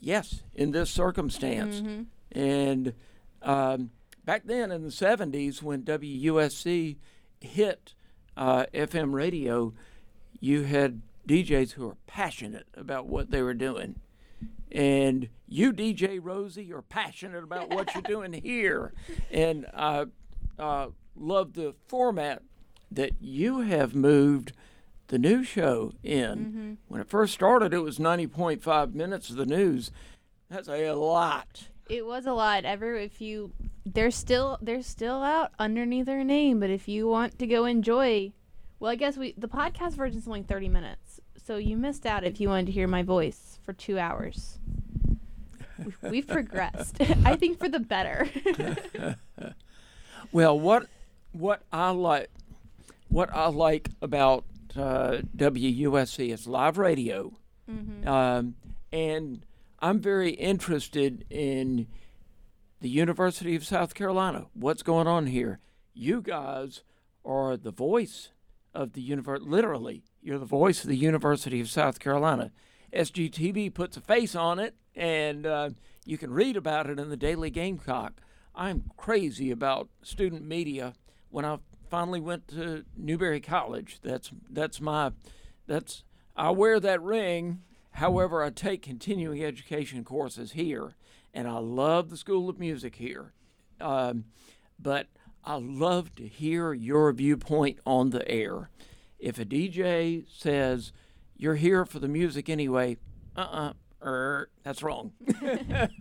Yes, 0.01 0.43
in 0.55 0.71
this 0.71 0.91
circumstance. 0.91 1.83
And 2.33 2.95
um, 3.43 3.91
back 4.25 4.45
then 4.45 4.71
in 4.71 4.83
the 4.83 4.89
70s, 4.91 5.63
when 5.63 5.83
WUSC 5.83 6.97
hit 7.41 7.95
uh, 8.37 8.67
FM 8.73 9.13
radio, 9.13 9.75
you 10.41 10.63
had 10.63 11.03
DJs 11.27 11.73
who 11.73 11.89
were 11.89 11.97
passionate 12.07 12.67
about 12.75 13.07
what 13.07 13.31
they 13.31 13.43
were 13.43 13.55
doing. 13.55 13.97
And 14.71 15.29
you, 15.47 15.73
DJ 15.73 16.19
Rosie, 16.23 16.73
are 16.73 16.83
passionate 16.83 17.43
about 17.43 17.71
what 17.71 17.95
you're 17.95 18.03
doing 18.07 18.33
here. 18.33 18.93
And 19.31 19.67
I 19.75 20.07
uh, 20.59 20.89
love 21.17 21.55
the 21.55 21.75
format 21.87 22.43
that 22.91 23.13
you 23.21 23.61
have 23.61 23.95
moved 23.95 24.53
the 25.09 25.19
news 25.19 25.47
show 25.47 25.93
in. 26.03 26.79
When 26.89 27.01
it 27.01 27.09
first 27.09 27.35
started, 27.35 27.73
it 27.73 27.79
was 27.79 27.99
90.5 27.99 28.95
minutes 28.95 29.31
of 29.31 29.37
the 29.37 29.47
news. 29.47 29.91
That's 30.51 30.69
a 30.69 30.93
lot. 30.93 31.69
It 31.89 32.05
was 32.07 32.27
a 32.27 32.33
lot. 32.33 32.65
Ever 32.65 32.95
if 32.97 33.21
you 33.21 33.53
they're 33.87 34.11
still 34.11 34.59
they're 34.61 34.83
still 34.83 35.23
out 35.23 35.53
underneath 35.59 36.07
their 36.07 36.25
name, 36.25 36.61
but 36.61 36.69
if 36.69 36.89
you 36.89 37.09
want 37.09 37.39
to 37.39 37.47
go 37.47 37.65
enjoy 37.65 38.33
well, 38.81 38.93
I 38.93 38.95
guess 38.97 39.17
we 39.17 39.35
the 39.37 39.49
podcast 39.49 39.95
version's 39.95 40.27
only 40.27 40.43
30 40.43 40.69
minutes. 40.69 41.08
So 41.49 41.57
you 41.57 41.79
missed 41.79 42.05
out 42.05 42.25
if 42.25 42.43
you 42.43 42.51
wanted 42.51 42.67
to 42.67 42.73
hear 42.73 42.87
my 42.87 43.03
voice 43.03 43.59
for 43.65 43.73
2 43.73 43.99
hours. 43.99 44.59
We- 46.03 46.11
We've 46.11 46.27
progressed. 46.27 46.99
I 47.25 47.37
think 47.37 47.59
for 47.59 47.71
the 47.71 47.81
better. 47.81 48.29
Well, 50.31 50.61
what 50.61 50.89
what 51.33 51.63
I 51.73 51.89
like 51.89 52.29
what 53.09 53.33
I 53.33 53.47
like 53.47 53.89
about 54.03 54.45
uh, 54.77 55.23
WUSC 55.35 56.31
is 56.35 56.47
live 56.47 56.77
radio, 56.77 57.33
um, 58.05 58.57
and 58.93 59.47
I'm 59.81 60.01
very 60.01 60.33
interested 60.33 61.25
in 61.31 61.87
the 62.83 62.91
University 62.91 63.57
of 63.57 63.65
South 63.65 63.95
Carolina. 63.95 64.49
What's 64.53 64.83
going 64.83 65.07
on 65.07 65.29
here? 65.29 65.61
You 65.95 66.21
guys 66.21 66.83
are 67.25 67.57
the 67.57 67.71
voice 67.73 68.29
of 68.79 68.93
the 68.93 69.03
university. 69.03 69.51
Literally, 69.51 70.05
you're 70.23 70.39
the 70.39 70.45
voice 70.45 70.85
of 70.85 70.89
the 70.89 70.97
University 70.97 71.61
of 71.61 71.69
South 71.69 71.99
Carolina. 71.99 72.53
SGTV 72.93 73.75
puts 73.75 73.97
a 73.97 74.01
face 74.01 74.37
on 74.37 74.61
it, 74.61 74.77
and 74.95 75.45
uh, 75.45 75.71
you 76.05 76.17
can 76.17 76.31
read 76.31 76.57
about 76.57 76.89
it 76.89 77.01
in 77.01 77.11
the 77.11 77.17
Daily 77.17 77.51
Gamecock. 77.51 78.21
I'm 78.55 78.85
crazy 78.97 79.51
about 79.51 79.89
student 80.03 80.47
media. 80.47 80.95
When 81.29 81.45
I 81.45 81.59
finally 81.91 82.21
went 82.21 82.47
to 82.49 82.85
Newberry 82.97 83.41
College, 83.41 83.99
that's 84.01 84.31
that's 84.49 84.81
my 84.81 85.11
that's 85.67 86.05
I 86.37 86.51
wear 86.53 86.79
that 86.79 87.03
ring. 87.03 87.63
However, 87.93 88.45
I 88.45 88.51
take 88.51 88.83
continuing 88.83 89.43
education 89.43 90.05
courses 90.05 90.53
here, 90.53 90.95
and 91.35 91.49
I 91.49 91.59
love 91.59 92.11
the 92.11 92.17
School 92.17 92.49
of 92.49 92.61
Music 92.61 92.95
here. 92.95 93.33
Um, 93.81 94.27
but 94.79 95.09
I 95.45 95.57
love 95.57 96.15
to 96.17 96.27
hear 96.27 96.73
your 96.73 97.13
viewpoint 97.13 97.79
on 97.87 98.11
the 98.11 98.29
air. 98.31 98.71
If 99.19 99.39
a 99.39 99.45
DJ 99.45 100.27
says 100.29 100.93
you're 101.37 101.55
here 101.55 101.85
for 101.85 101.99
the 101.99 102.09
music 102.09 102.49
anyway, 102.49 102.99
uh-uh, 103.37 103.73
er, 104.03 104.51
that's 104.63 104.83
wrong. 104.83 105.13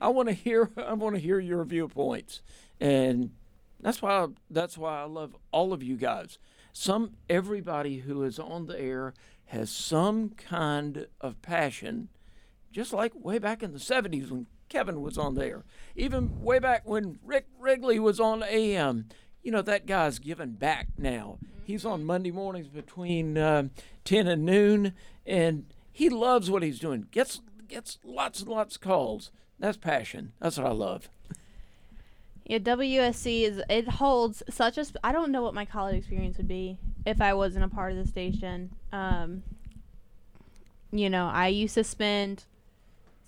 I 0.00 0.08
want 0.08 0.28
to 0.28 0.34
hear 0.34 0.70
I 0.76 0.94
want 0.94 1.14
to 1.16 1.20
hear 1.20 1.38
your 1.38 1.64
viewpoints, 1.64 2.42
and 2.80 3.32
that's 3.80 4.00
why 4.00 4.28
that's 4.50 4.78
why 4.78 5.02
I 5.02 5.04
love 5.04 5.36
all 5.52 5.72
of 5.72 5.82
you 5.82 5.96
guys. 5.96 6.38
Some 6.72 7.12
everybody 7.28 7.98
who 7.98 8.22
is 8.22 8.38
on 8.38 8.66
the 8.66 8.78
air 8.78 9.14
has 9.46 9.70
some 9.70 10.30
kind 10.30 11.06
of 11.20 11.40
passion, 11.42 12.08
just 12.72 12.92
like 12.92 13.12
way 13.14 13.38
back 13.38 13.62
in 13.62 13.72
the 13.72 13.78
'70s 13.78 14.30
when 14.30 14.46
Kevin 14.68 15.00
was 15.00 15.16
on 15.16 15.34
there, 15.34 15.64
even 15.94 16.42
way 16.42 16.58
back 16.58 16.82
when 16.88 17.18
Rick 17.24 17.46
Wrigley 17.58 17.98
was 17.98 18.20
on 18.20 18.42
AM. 18.42 19.08
You 19.42 19.52
know 19.52 19.62
that 19.62 19.86
guy's 19.86 20.18
giving 20.18 20.52
back 20.52 20.88
now. 20.98 21.38
He's 21.64 21.84
on 21.84 22.04
Monday 22.04 22.30
mornings 22.30 22.68
between 22.68 23.36
uh, 23.36 23.68
10 24.04 24.26
and 24.26 24.44
noon, 24.44 24.92
and 25.24 25.66
he 25.92 26.08
loves 26.08 26.50
what 26.50 26.62
he's 26.62 26.78
doing. 26.78 27.06
Gets 27.10 27.40
gets 27.68 27.98
lots 28.04 28.40
and 28.40 28.48
lots 28.48 28.76
of 28.76 28.82
calls. 28.82 29.30
That's 29.58 29.76
passion. 29.76 30.32
That's 30.40 30.58
what 30.58 30.66
I 30.66 30.72
love. 30.72 31.08
Yeah, 32.44 32.58
WSC 32.58 33.42
is 33.42 33.62
it 33.68 33.88
holds 33.88 34.42
such 34.48 34.78
a. 34.78 34.84
Sp- 34.86 35.02
I 35.02 35.10
don't 35.10 35.32
know 35.32 35.42
what 35.42 35.54
my 35.54 35.64
college 35.64 35.96
experience 35.96 36.36
would 36.36 36.46
be 36.48 36.78
if 37.04 37.20
I 37.20 37.34
wasn't 37.34 37.64
a 37.64 37.68
part 37.68 37.92
of 37.92 37.98
the 37.98 38.06
station. 38.06 38.70
Um, 38.92 39.42
you 40.92 41.10
know, 41.10 41.26
I 41.26 41.48
used 41.48 41.74
to 41.74 41.82
spend 41.84 42.44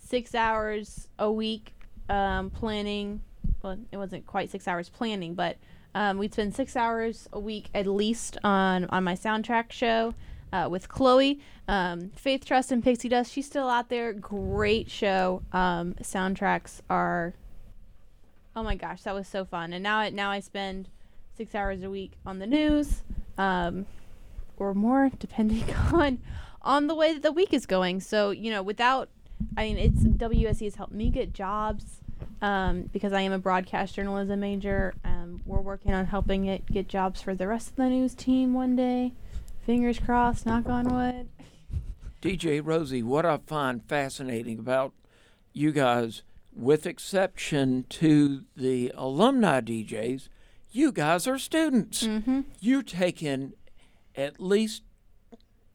six 0.08 0.34
hours 0.34 1.08
a 1.18 1.30
week 1.30 1.74
um, 2.08 2.50
planning. 2.50 3.20
Well, 3.62 3.78
it 3.92 3.96
wasn't 3.96 4.26
quite 4.26 4.50
six 4.50 4.66
hours 4.66 4.88
planning, 4.88 5.34
but 5.34 5.56
um, 5.94 6.18
we'd 6.18 6.32
spend 6.32 6.54
six 6.54 6.76
hours 6.76 7.28
a 7.32 7.40
week 7.40 7.68
at 7.74 7.86
least 7.86 8.38
on 8.44 8.86
on 8.86 9.04
my 9.04 9.14
soundtrack 9.14 9.72
show. 9.72 10.14
Uh, 10.50 10.66
with 10.66 10.88
Chloe, 10.88 11.40
um, 11.68 12.08
Faith 12.16 12.46
Trust 12.46 12.72
and 12.72 12.82
Pixie 12.82 13.10
Dust. 13.10 13.30
She's 13.30 13.44
still 13.44 13.68
out 13.68 13.90
there. 13.90 14.14
Great 14.14 14.90
show. 14.90 15.42
Um, 15.52 15.92
soundtracks 16.00 16.80
are 16.88 17.34
Oh 18.58 18.64
my 18.64 18.74
gosh, 18.74 19.02
that 19.02 19.14
was 19.14 19.28
so 19.28 19.44
fun. 19.44 19.72
And 19.72 19.84
now 19.84 20.08
now 20.08 20.32
I 20.32 20.40
spend 20.40 20.88
six 21.36 21.54
hours 21.54 21.84
a 21.84 21.90
week 21.90 22.14
on 22.26 22.40
the 22.40 22.46
news, 22.46 23.02
um, 23.38 23.86
or 24.56 24.74
more, 24.74 25.12
depending 25.20 25.72
on 25.92 26.18
on 26.62 26.88
the 26.88 26.94
way 26.96 27.12
that 27.12 27.22
the 27.22 27.30
week 27.30 27.52
is 27.52 27.66
going. 27.66 28.00
So 28.00 28.30
you 28.30 28.50
know, 28.50 28.62
without 28.64 29.10
I 29.56 29.64
mean, 29.64 29.78
it's 29.78 30.04
WSC 30.04 30.64
has 30.64 30.74
helped 30.76 30.92
me 30.92 31.10
get 31.10 31.32
jobs 31.32 32.00
um, 32.40 32.82
because 32.92 33.12
I 33.12 33.22
am 33.22 33.32
a 33.32 33.38
broadcast 33.38 33.94
journalism 33.94 34.40
major. 34.40 34.94
Um, 35.04 35.42
we're 35.44 35.60
working 35.60 35.92
on 35.92 36.06
helping 36.06 36.46
it 36.46 36.66
get 36.66 36.88
jobs 36.88 37.20
for 37.20 37.34
the 37.34 37.48
rest 37.48 37.70
of 37.70 37.76
the 37.76 37.88
news 37.88 38.14
team 38.14 38.54
one 38.54 38.76
day. 38.76 39.12
Fingers 39.64 39.98
crossed. 39.98 40.46
Knock 40.46 40.68
on 40.68 40.88
wood. 40.88 41.28
DJ 42.22 42.60
Rosie, 42.64 43.02
what 43.02 43.24
I 43.24 43.38
find 43.46 43.84
fascinating 43.84 44.58
about 44.58 44.92
you 45.52 45.72
guys, 45.72 46.22
with 46.54 46.86
exception 46.86 47.84
to 47.90 48.44
the 48.56 48.92
alumni 48.96 49.60
DJs, 49.60 50.28
you 50.70 50.92
guys 50.92 51.26
are 51.26 51.38
students. 51.38 52.04
Mm-hmm. 52.04 52.40
You 52.60 52.82
take 52.82 53.22
in 53.22 53.54
at 54.16 54.40
least 54.40 54.82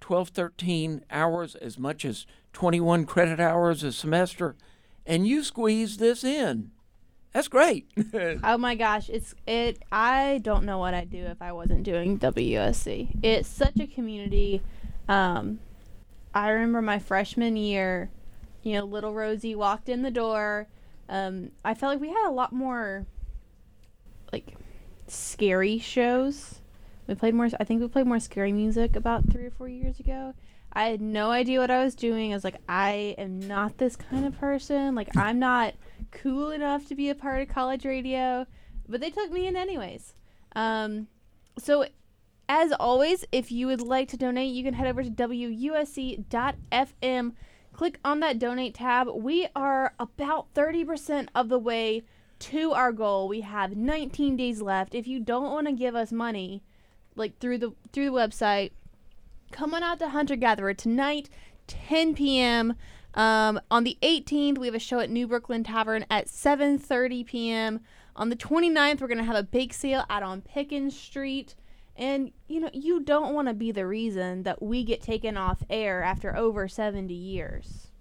12, 0.03 0.29
13 0.29 1.05
hours, 1.09 1.55
as 1.55 1.79
much 1.79 2.03
as 2.03 2.25
21 2.51 3.05
credit 3.05 3.39
hours 3.39 3.83
a 3.83 3.91
semester, 3.93 4.57
and 5.05 5.25
you 5.25 5.41
squeeze 5.41 5.95
this 5.95 6.25
in. 6.25 6.71
That's 7.31 7.47
great. 7.47 7.87
Oh 8.43 8.57
my 8.57 8.75
gosh, 8.75 9.07
it's 9.09 9.33
it. 9.47 9.79
I 9.93 10.41
don't 10.43 10.65
know 10.65 10.77
what 10.77 10.93
I'd 10.93 11.09
do 11.09 11.23
if 11.23 11.41
I 11.41 11.53
wasn't 11.53 11.83
doing 11.83 12.19
WSC. 12.19 13.23
It's 13.23 13.47
such 13.47 13.79
a 13.79 13.87
community. 13.87 14.61
Um, 15.07 15.59
I 16.33 16.49
remember 16.49 16.81
my 16.81 16.99
freshman 16.99 17.55
year. 17.55 18.09
You 18.61 18.73
know, 18.73 18.83
little 18.83 19.13
Rosie 19.13 19.55
walked 19.55 19.87
in 19.87 20.01
the 20.01 20.11
door. 20.11 20.67
Um, 21.07 21.51
I 21.63 21.75
felt 21.75 21.93
like 21.93 22.01
we 22.01 22.09
had 22.09 22.27
a 22.27 22.31
lot 22.31 22.51
more, 22.51 23.05
like, 24.33 24.57
scary 25.07 25.79
shows. 25.79 26.59
We 27.07 27.15
played 27.15 27.33
more. 27.33 27.49
I 27.59 27.63
think 27.63 27.81
we 27.81 27.87
played 27.87 28.07
more 28.07 28.19
scary 28.19 28.51
music 28.51 28.95
about 28.95 29.29
three 29.31 29.45
or 29.45 29.51
four 29.51 29.67
years 29.67 29.99
ago. 29.99 30.33
I 30.71 30.85
had 30.85 31.01
no 31.01 31.31
idea 31.31 31.59
what 31.59 31.69
I 31.69 31.83
was 31.83 31.93
doing. 31.95 32.31
I 32.31 32.35
was 32.35 32.43
like, 32.43 32.57
I 32.67 33.15
am 33.17 33.39
not 33.39 33.77
this 33.77 33.95
kind 33.95 34.25
of 34.25 34.39
person. 34.39 34.95
Like, 34.95 35.15
I'm 35.15 35.37
not 35.37 35.75
cool 36.11 36.49
enough 36.49 36.87
to 36.87 36.95
be 36.95 37.09
a 37.09 37.15
part 37.15 37.41
of 37.41 37.49
college 37.49 37.85
radio. 37.85 38.47
But 38.89 39.01
they 39.01 39.11
took 39.11 39.31
me 39.31 39.45
in 39.47 39.55
anyways. 39.55 40.15
Um, 40.55 41.07
so, 41.59 41.85
as 42.49 42.71
always, 42.73 43.23
if 43.31 43.51
you 43.51 43.67
would 43.67 43.81
like 43.81 44.07
to 44.09 44.17
donate, 44.17 44.53
you 44.53 44.63
can 44.63 44.73
head 44.73 44.87
over 44.87 45.03
to 45.03 45.11
WUSC.FM. 45.11 46.23
Click 47.71 47.99
on 48.03 48.19
that 48.19 48.39
donate 48.39 48.73
tab. 48.75 49.07
We 49.13 49.47
are 49.55 49.93
about 49.99 50.53
30% 50.53 51.27
of 51.35 51.49
the 51.49 51.59
way 51.59 52.03
to 52.39 52.71
our 52.71 52.91
goal. 52.91 53.27
We 53.27 53.41
have 53.41 53.77
19 53.77 54.35
days 54.35 54.61
left. 54.61 54.95
If 54.95 55.07
you 55.07 55.19
don't 55.19 55.51
want 55.51 55.67
to 55.67 55.73
give 55.73 55.95
us 55.95 56.11
money, 56.11 56.63
like 57.15 57.39
through 57.39 57.57
the 57.59 57.73
through 57.91 58.05
the 58.05 58.11
website, 58.11 58.71
come 59.51 59.73
on 59.73 59.83
out 59.83 59.99
to 59.99 60.09
Hunter 60.09 60.35
Gatherer 60.35 60.73
tonight, 60.73 61.29
10 61.67 62.15
p.m. 62.15 62.75
Um, 63.13 63.61
on 63.69 63.83
the 63.83 63.97
18th, 64.01 64.57
we 64.57 64.65
have 64.65 64.75
a 64.75 64.79
show 64.79 64.99
at 64.99 65.09
New 65.09 65.27
Brooklyn 65.27 65.63
Tavern 65.63 66.05
at 66.09 66.27
7:30 66.27 67.25
p.m. 67.25 67.79
On 68.15 68.29
the 68.29 68.35
29th, 68.35 69.01
we're 69.01 69.07
gonna 69.07 69.23
have 69.23 69.35
a 69.35 69.43
bake 69.43 69.73
sale 69.73 70.05
out 70.09 70.23
on 70.23 70.41
Pickens 70.41 70.97
Street. 70.97 71.55
And 71.95 72.31
you 72.47 72.59
know, 72.59 72.71
you 72.73 72.99
don't 72.99 73.35
want 73.35 73.47
to 73.49 73.53
be 73.53 73.71
the 73.71 73.85
reason 73.85 74.43
that 74.43 74.63
we 74.63 74.83
get 74.83 75.01
taken 75.01 75.37
off 75.37 75.63
air 75.69 76.01
after 76.01 76.35
over 76.35 76.67
70 76.67 77.13
years. 77.13 77.91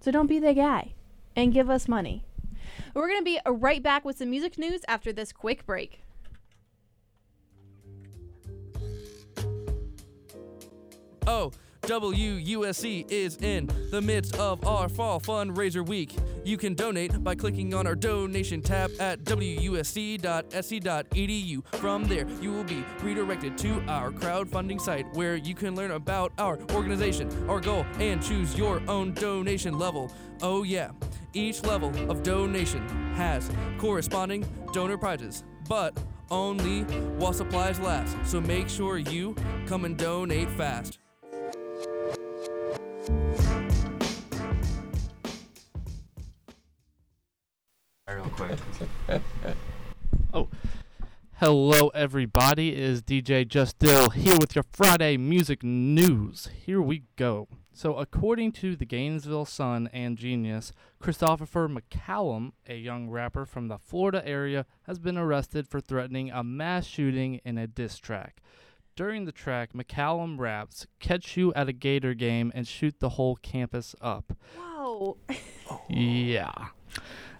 So 0.00 0.10
don't 0.10 0.26
be 0.26 0.40
the 0.40 0.54
guy 0.54 0.94
and 1.36 1.52
give 1.52 1.70
us 1.70 1.86
money. 1.86 2.24
We're 2.94 3.08
going 3.08 3.20
to 3.20 3.24
be 3.24 3.38
right 3.46 3.82
back 3.82 4.04
with 4.04 4.18
some 4.18 4.30
music 4.30 4.58
news 4.58 4.82
after 4.88 5.12
this 5.12 5.32
quick 5.32 5.64
break. 5.66 6.02
Oh, 11.26 11.52
WUSC 11.82 13.10
is 13.10 13.36
in 13.38 13.68
the 13.90 14.00
midst 14.00 14.36
of 14.36 14.64
our 14.64 14.88
fall 14.88 15.20
fundraiser 15.20 15.84
week. 15.84 16.14
You 16.44 16.56
can 16.56 16.74
donate 16.74 17.24
by 17.24 17.34
clicking 17.34 17.74
on 17.74 17.88
our 17.88 17.96
donation 17.96 18.62
tab 18.62 18.92
at 19.00 19.24
wusc.sc.edu. 19.24 20.22
From 21.76 22.04
there, 22.04 22.28
you 22.40 22.52
will 22.52 22.62
be 22.62 22.84
redirected 23.00 23.58
to 23.58 23.82
our 23.88 24.12
crowdfunding 24.12 24.80
site 24.80 25.12
where 25.14 25.34
you 25.34 25.56
can 25.56 25.74
learn 25.74 25.90
about 25.90 26.32
our 26.38 26.60
organization, 26.72 27.28
our 27.48 27.58
goal, 27.58 27.84
and 27.98 28.22
choose 28.22 28.56
your 28.56 28.80
own 28.88 29.12
donation 29.14 29.76
level. 29.76 30.12
Oh, 30.40 30.62
yeah. 30.62 30.92
Each 31.34 31.64
level 31.64 31.90
of 32.10 32.22
donation 32.22 32.86
has 33.14 33.50
corresponding 33.78 34.46
donor 34.72 34.98
prizes, 34.98 35.42
but 35.68 35.98
only 36.30 36.82
while 37.18 37.32
supplies 37.32 37.80
last. 37.80 38.16
So 38.24 38.40
make 38.40 38.68
sure 38.68 38.98
you 38.98 39.34
come 39.66 39.84
and 39.84 39.96
donate 39.96 40.48
fast. 40.50 40.98
Quick. 48.42 48.58
Oh. 50.34 50.48
Hello, 51.34 51.88
everybody. 51.88 52.72
It 52.72 52.78
Is 52.78 53.02
DJ 53.02 53.46
Just 53.46 53.78
Dill 53.78 54.10
here 54.10 54.36
with 54.40 54.56
your 54.56 54.64
Friday 54.72 55.16
music 55.18 55.62
news? 55.62 56.48
Here 56.64 56.80
we 56.80 57.04
go. 57.16 57.48
So, 57.74 57.96
according 57.96 58.52
to 58.52 58.74
the 58.74 58.86
Gainesville 58.86 59.44
Sun 59.44 59.90
and 59.92 60.16
Genius, 60.16 60.72
Christopher 60.98 61.68
McCallum, 61.68 62.52
a 62.66 62.76
young 62.76 63.10
rapper 63.10 63.44
from 63.44 63.68
the 63.68 63.78
Florida 63.78 64.26
area, 64.26 64.64
has 64.84 64.98
been 64.98 65.18
arrested 65.18 65.68
for 65.68 65.80
threatening 65.80 66.30
a 66.30 66.42
mass 66.42 66.86
shooting 66.86 67.40
in 67.44 67.58
a 67.58 67.66
diss 67.66 67.98
track. 67.98 68.42
During 68.96 69.24
the 69.26 69.32
track, 69.32 69.72
McCallum 69.74 70.38
raps, 70.38 70.86
"Catch 70.98 71.36
you 71.36 71.52
at 71.54 71.68
a 71.68 71.72
Gator 71.72 72.14
game 72.14 72.50
and 72.54 72.66
shoot 72.66 73.00
the 73.00 73.10
whole 73.10 73.36
campus 73.36 73.94
up." 74.00 74.32
Wow. 74.58 75.16
Yeah. 75.88 76.52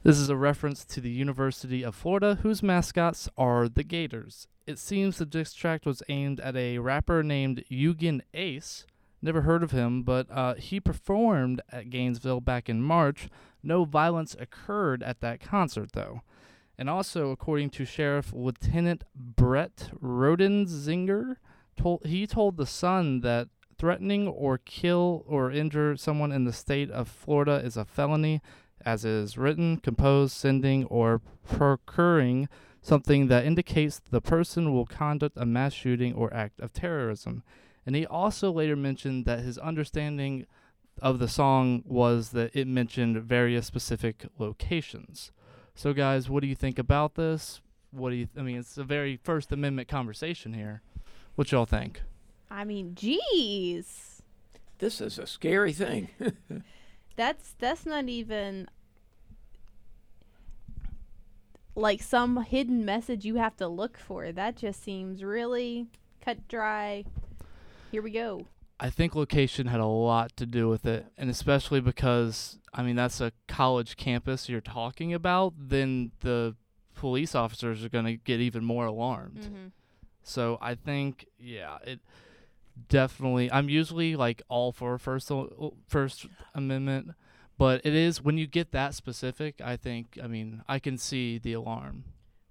This 0.04 0.18
is 0.18 0.28
a 0.28 0.37
reference 0.37 0.85
to 0.87 1.00
the 1.00 1.11
University 1.11 1.85
of 1.85 1.94
Florida, 1.94 2.40
whose 2.42 2.61
mascots 2.61 3.28
are 3.38 3.68
the 3.68 3.85
Gators. 3.85 4.49
It 4.66 4.80
seems 4.80 5.16
the 5.16 5.25
diss 5.25 5.54
track 5.54 5.87
was 5.87 6.02
aimed 6.09 6.40
at 6.40 6.56
a 6.56 6.78
rapper 6.78 7.23
named 7.23 7.62
Eugen 7.68 8.25
Ace. 8.35 8.85
Never 9.23 9.42
heard 9.42 9.62
of 9.62 9.71
him, 9.71 10.02
but 10.02 10.26
uh, 10.28 10.54
he 10.54 10.80
performed 10.80 11.62
at 11.71 11.88
Gainesville 11.88 12.40
back 12.40 12.68
in 12.68 12.82
March. 12.82 13.28
No 13.62 13.85
violence 13.85 14.35
occurred 14.40 15.04
at 15.04 15.21
that 15.21 15.38
concert, 15.38 15.92
though. 15.92 16.23
And 16.76 16.90
also, 16.90 17.30
according 17.30 17.71
to 17.71 17.85
Sheriff 17.85 18.32
Lieutenant 18.32 19.04
Brett 19.14 19.90
Rodenzinger, 20.02 21.37
told, 21.76 22.04
he 22.06 22.26
told 22.26 22.56
The 22.56 22.66
Sun 22.66 23.21
that 23.21 23.50
threatening 23.78 24.26
or 24.26 24.59
kill 24.59 25.25
or 25.28 25.52
injure 25.52 25.97
someone 25.97 26.32
in 26.32 26.42
the 26.42 26.52
state 26.52 26.90
of 26.90 27.06
Florida 27.06 27.62
is 27.64 27.76
a 27.76 27.85
felony 27.85 28.42
as 28.85 29.05
is 29.05 29.39
written, 29.39 29.79
composed, 29.79 30.35
sending, 30.35 30.85
or 30.87 31.21
procuring 31.49 32.49
something 32.81 33.29
that 33.29 33.45
indicates 33.45 34.01
the 34.11 34.21
person 34.21 34.73
will 34.73 34.87
conduct 34.87 35.37
a 35.37 35.47
mass 35.47 35.73
shooting 35.73 36.12
or 36.15 36.33
act 36.35 36.61
of 36.61 36.73
terrorism. 36.73 37.43
And 37.87 37.97
he 37.97 38.05
also 38.07 38.51
later 38.53 38.77
mentioned 38.77 39.25
that 39.25 39.41
his 39.41 39.59
understanding 39.59 40.47
of 41.01 41.19
the 41.19 41.29
song 41.29 41.83
was 41.87 42.31
that 42.31 42.55
it 42.55 42.67
mentioned 42.67 43.23
various 43.23 43.67
specific 43.67 44.27
locations. 44.39 45.33
So, 45.75 45.93
guys, 45.93 46.29
what 46.29 46.43
do 46.43 46.49
you 46.49 46.55
think 46.55 46.79
about 46.79 47.15
this? 47.15 47.61
What 47.91 48.11
do 48.11 48.17
you? 48.17 48.27
Th- 48.27 48.41
I 48.41 48.43
mean, 48.43 48.59
it's 48.59 48.77
a 48.77 48.85
very 48.85 49.19
First 49.23 49.53
Amendment 49.53 49.89
conversation 49.89 50.53
here. 50.53 50.83
What 51.35 51.51
y'all 51.51 51.65
think? 51.65 52.03
I 52.51 52.65
mean, 52.65 52.95
geez. 52.95 54.23
This 54.79 55.01
is 55.01 55.19
a 55.19 55.27
scary 55.27 55.73
thing. 55.73 56.09
That's 57.16 57.54
that's 57.59 57.87
not 57.87 58.09
even 58.09 58.69
like 61.75 62.02
some 62.02 62.42
hidden 62.42 62.85
message 62.85 63.25
you 63.25 63.37
have 63.37 63.57
to 63.57 63.69
look 63.69 63.99
for. 63.99 64.33
That 64.33 64.57
just 64.57 64.83
seems 64.83 65.25
really 65.25 65.88
cut 66.21 66.49
dry. 66.49 67.04
Here 67.90 68.02
we 68.02 68.11
go. 68.11 68.47
I 68.81 68.90
think 68.90 69.14
location 69.14 69.69
had 69.69 69.81
a 69.81 69.87
lot 69.87 70.37
to 70.38 70.47
do 70.47 70.69
with 70.69 70.87
it, 70.87 71.07
and 71.16 71.31
especially 71.31 71.81
because 71.81 72.59
I 72.75 72.83
mean 72.83 72.97
that's 72.97 73.21
a 73.21 73.33
college 73.47 73.97
campus 73.97 74.49
you're 74.49 74.61
talking 74.61 75.14
about, 75.14 75.54
then 75.57 76.12
the 76.20 76.57
police 76.94 77.35
officers 77.35 77.85
are 77.85 77.88
going 77.88 78.05
to 78.05 78.16
get 78.16 78.40
even 78.40 78.64
more 78.64 78.87
alarmed. 78.87 79.42
Mm-hmm. 79.42 79.66
So 80.22 80.59
I 80.61 80.75
think 80.75 81.27
yeah, 81.38 81.79
it 81.85 82.01
definitely 82.88 83.50
I'm 83.50 83.68
usually 83.68 84.16
like 84.16 84.42
all 84.48 84.72
for 84.72 84.98
first 84.98 85.30
uh, 85.30 85.44
first 85.88 86.26
amendment, 86.54 87.11
but 87.58 87.80
it 87.85 87.94
is 87.94 88.22
when 88.22 88.38
you 88.38 88.46
get 88.46 88.72
that 88.72 88.94
specific, 88.94 89.61
I 89.62 89.76
think 89.76 90.18
I 90.22 90.26
mean, 90.26 90.62
I 90.68 90.78
can 90.78 90.98
see 90.98 91.38
the 91.38 91.52
alarm 91.54 92.04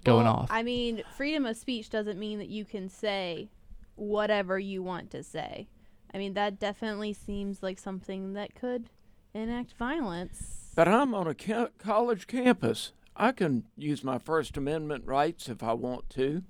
going 0.03 0.25
Well, 0.25 0.34
off. 0.36 0.47
I 0.51 0.63
mean, 0.63 1.03
freedom 1.15 1.45
of 1.45 1.57
speech 1.57 1.89
doesn't 1.89 2.19
mean 2.19 2.39
that 2.39 2.49
you 2.49 2.65
can 2.65 2.89
say 2.89 3.49
whatever 3.95 4.57
you 4.57 4.81
want 4.81 5.12
to 5.12 5.23
say. 5.23 5.67
I 6.13 6.17
mean, 6.17 6.34
that 6.34 6.60
definitely 6.60 7.13
seems 7.13 7.63
like 7.63 7.79
something 7.79 8.34
that 8.34 8.55
could 8.55 8.89
enact 9.34 9.73
violence. 9.73 10.71
But 10.75 10.88
I'm 10.88 11.13
on 11.13 11.27
a 11.27 11.34
ca- 11.34 11.69
college 11.77 12.27
campus. 12.27 12.91
I 13.15 13.31
can 13.31 13.65
use 13.77 14.03
my 14.03 14.17
First 14.17 14.57
Amendment 14.57 15.05
rights 15.05 15.47
if 15.49 15.62
I 15.63 15.73
want 15.73 16.10
to. 16.12 16.43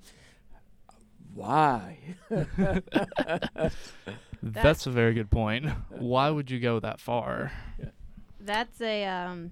Why? 1.34 1.98
That's 4.44 4.86
a 4.88 4.92
very 4.92 5.14
good 5.14 5.30
point. 5.30 5.66
Why 5.90 6.30
would 6.30 6.50
you 6.50 6.60
go 6.60 6.80
that 6.80 7.00
far? 7.00 7.52
That's 8.40 8.82
a 8.82 9.06
um 9.06 9.52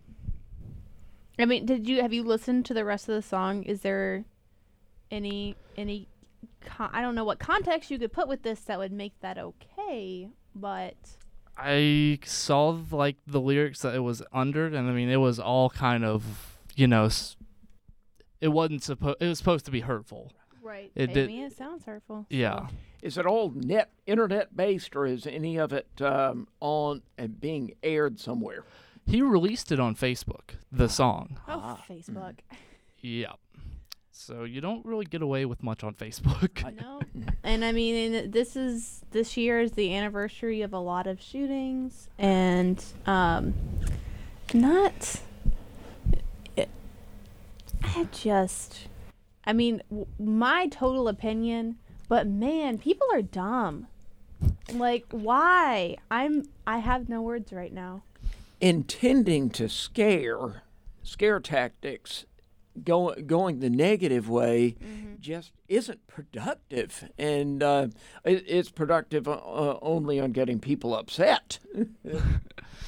I 1.38 1.46
mean, 1.46 1.66
did 1.66 1.88
you 1.88 2.02
have 2.02 2.12
you 2.12 2.24
listened 2.24 2.66
to 2.66 2.74
the 2.74 2.84
rest 2.84 3.08
of 3.08 3.16
the 3.16 3.22
song? 3.22 3.64
Is 3.64 3.82
there 3.82 4.26
any 5.12 5.56
any 5.78 6.08
con- 6.62 6.90
I 6.92 7.02
don't 7.02 7.16
know 7.16 7.24
what 7.24 7.40
context 7.40 7.92
you 7.92 8.00
could 8.00 8.12
put 8.12 8.28
with 8.28 8.44
this 8.44 8.62
that 8.62 8.78
would 8.80 8.92
make 8.92 9.14
that 9.22 9.38
okay, 9.38 10.30
but 10.56 10.96
I 11.58 12.20
saw 12.26 12.78
like 12.92 13.18
the 13.28 13.40
lyrics 13.40 13.82
that 13.82 13.96
it 13.96 14.00
was 14.00 14.22
under, 14.34 14.66
and 14.66 14.90
I 14.90 14.92
mean 14.92 15.10
it 15.10 15.18
was 15.18 15.40
all 15.40 15.70
kind 15.70 16.04
of 16.04 16.58
you 16.76 16.88
know, 16.88 17.10
it 18.40 18.48
wasn't 18.48 18.84
supposed. 18.84 19.18
It 19.20 19.28
was 19.28 19.38
supposed 19.38 19.66
to 19.66 19.72
be 19.72 19.82
hurtful. 19.82 20.32
Right. 20.70 20.92
It 20.96 21.10
I 21.10 21.14
did- 21.14 21.28
mean, 21.28 21.44
it 21.46 21.58
sounds 21.58 21.86
hurtful. 21.86 22.26
Yeah, 22.30 22.68
Is 23.02 23.18
it 23.18 23.26
all 23.26 23.52
net 23.52 23.90
internet 24.06 24.56
based, 24.56 24.96
or 24.96 25.06
is 25.06 25.26
any 25.28 25.58
of 25.58 25.74
it 25.74 25.88
um, 26.02 26.48
on 26.60 27.02
and 27.18 27.40
being 27.40 27.74
aired 27.84 28.20
somewhere? 28.20 28.64
he 29.06 29.24
released 29.24 29.72
it 29.72 29.80
on 29.80 29.96
Facebook. 29.96 30.52
The 30.72 30.88
song. 30.88 31.40
Oh, 31.48 31.54
Ah. 31.64 31.84
Facebook. 31.90 32.36
Yeah. 33.02 33.34
So 34.12 34.44
you 34.44 34.62
don't 34.62 34.86
really 34.86 35.06
get 35.06 35.22
away 35.24 35.46
with 35.46 35.64
much 35.64 35.84
on 35.84 35.96
Facebook. 35.96 36.62
no. 36.80 37.00
And 37.44 37.66
I 37.66 37.72
mean, 37.72 38.14
and 38.14 38.34
this 38.34 38.56
is 38.56 39.02
this 39.12 39.36
year 39.38 39.62
is 39.62 39.72
the 39.72 39.96
anniversary 39.96 40.62
of 40.62 40.74
a 40.74 40.78
lot 40.80 41.08
of 41.08 41.20
shootings, 41.22 42.08
and 42.20 42.84
um, 43.08 43.54
not. 44.54 45.22
It, 46.58 46.70
I 47.82 48.08
just, 48.12 48.89
I 49.50 49.54
mean, 49.54 49.82
w- 49.90 50.06
my 50.20 50.68
total 50.68 51.08
opinion, 51.08 51.80
but 52.08 52.28
man, 52.28 52.78
people 52.78 53.08
are 53.12 53.24
dumb. 53.24 53.88
Like, 54.72 55.06
why? 55.10 55.98
I'm. 56.12 56.48
I 56.68 56.78
have 56.78 57.10
no 57.10 57.24
words 57.24 57.52
right 57.52 57.74
now. 57.74 58.04
Intending 58.62 59.50
to 59.52 59.68
scare, 59.68 60.62
scare 61.02 61.40
tactics, 61.40 62.28
go, 62.84 63.16
going 63.26 63.60
the 63.60 63.72
negative 63.72 64.30
way, 64.30 64.76
just 65.20 65.52
isn't 65.68 66.06
productive, 66.06 67.10
and 67.18 67.64
uh, 67.64 67.88
it, 68.24 68.44
it's 68.48 68.70
productive 68.70 69.28
uh, 69.28 69.80
only 69.82 70.20
on 70.20 70.32
getting 70.32 70.60
people 70.60 70.96
upset. 70.96 71.58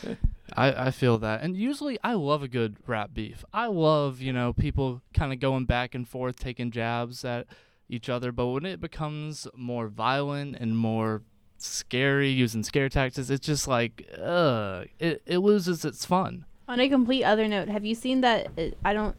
I, 0.55 0.87
I 0.87 0.91
feel 0.91 1.17
that. 1.19 1.41
And 1.41 1.55
usually 1.55 1.97
I 2.03 2.13
love 2.13 2.43
a 2.43 2.47
good 2.47 2.77
rap 2.87 3.11
beef. 3.13 3.43
I 3.53 3.67
love, 3.67 4.21
you 4.21 4.33
know, 4.33 4.53
people 4.53 5.01
kind 5.13 5.33
of 5.33 5.39
going 5.39 5.65
back 5.65 5.95
and 5.95 6.07
forth, 6.07 6.37
taking 6.37 6.71
jabs 6.71 7.23
at 7.25 7.47
each 7.89 8.09
other. 8.09 8.31
But 8.31 8.47
when 8.47 8.65
it 8.65 8.79
becomes 8.79 9.47
more 9.55 9.87
violent 9.87 10.57
and 10.57 10.77
more 10.77 11.23
scary, 11.57 12.29
using 12.29 12.63
scare 12.63 12.89
tactics, 12.89 13.29
it's 13.29 13.45
just 13.45 13.67
like, 13.67 14.07
ugh, 14.21 14.87
it, 14.99 15.21
it 15.25 15.39
loses 15.39 15.85
its 15.85 16.05
fun. 16.05 16.45
On 16.67 16.79
a 16.79 16.89
complete 16.89 17.23
other 17.23 17.47
note, 17.47 17.67
have 17.67 17.85
you 17.85 17.95
seen 17.95 18.21
that? 18.21 18.47
uh, 18.57 18.67
I 18.83 18.93
don't. 18.93 19.15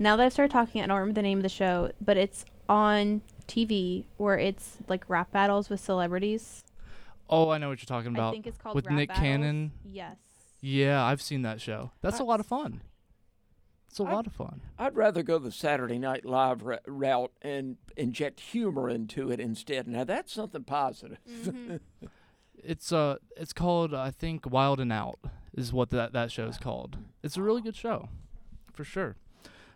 Now 0.00 0.16
that 0.16 0.26
I've 0.26 0.32
started 0.32 0.52
talking, 0.52 0.82
I 0.82 0.86
don't 0.86 0.96
remember 0.96 1.14
the 1.14 1.22
name 1.22 1.38
of 1.38 1.42
the 1.42 1.48
show, 1.48 1.90
but 2.00 2.16
it's 2.16 2.44
on 2.68 3.22
TV 3.48 4.04
where 4.16 4.38
it's 4.38 4.78
like 4.88 5.04
rap 5.08 5.32
battles 5.32 5.68
with 5.70 5.80
celebrities. 5.80 6.64
Oh, 7.30 7.50
I 7.50 7.58
know 7.58 7.68
what 7.68 7.80
you're 7.80 7.86
talking 7.86 8.14
about. 8.14 8.28
I 8.28 8.32
think 8.32 8.46
it's 8.46 8.58
called 8.58 8.74
with 8.74 8.90
Nick 8.90 9.08
Battles. 9.08 9.22
Cannon. 9.22 9.72
Yes. 9.84 10.16
Yeah, 10.60 11.04
I've 11.04 11.22
seen 11.22 11.42
that 11.42 11.60
show. 11.60 11.92
That's 12.00 12.18
a 12.20 12.24
lot 12.24 12.40
of 12.40 12.46
fun. 12.46 12.82
It's 13.88 14.00
a 14.00 14.04
I- 14.04 14.12
lot 14.12 14.26
of 14.26 14.32
fun. 14.32 14.60
I'd 14.78 14.96
rather 14.96 15.22
go 15.22 15.38
the 15.38 15.50
Saturday 15.52 15.98
Night 15.98 16.24
Live 16.24 16.62
ra- 16.62 16.78
route 16.86 17.32
and 17.42 17.76
inject 17.96 18.40
humor 18.40 18.88
into 18.90 19.30
it 19.30 19.40
instead. 19.40 19.86
Now 19.88 20.04
that's 20.04 20.32
something 20.32 20.64
positive. 20.64 21.18
It's 22.60 22.92
uh, 22.92 23.18
it's 23.36 23.52
called 23.52 23.94
I 23.94 24.10
think 24.10 24.50
Wild 24.50 24.80
'N 24.80 24.90
Out 24.90 25.20
is 25.54 25.72
what 25.72 25.90
that 25.90 26.12
that 26.12 26.32
show 26.32 26.46
is 26.46 26.58
called. 26.58 26.96
It's 27.22 27.36
a 27.36 27.42
really 27.42 27.62
good 27.62 27.76
show, 27.76 28.08
for 28.72 28.82
sure. 28.82 29.14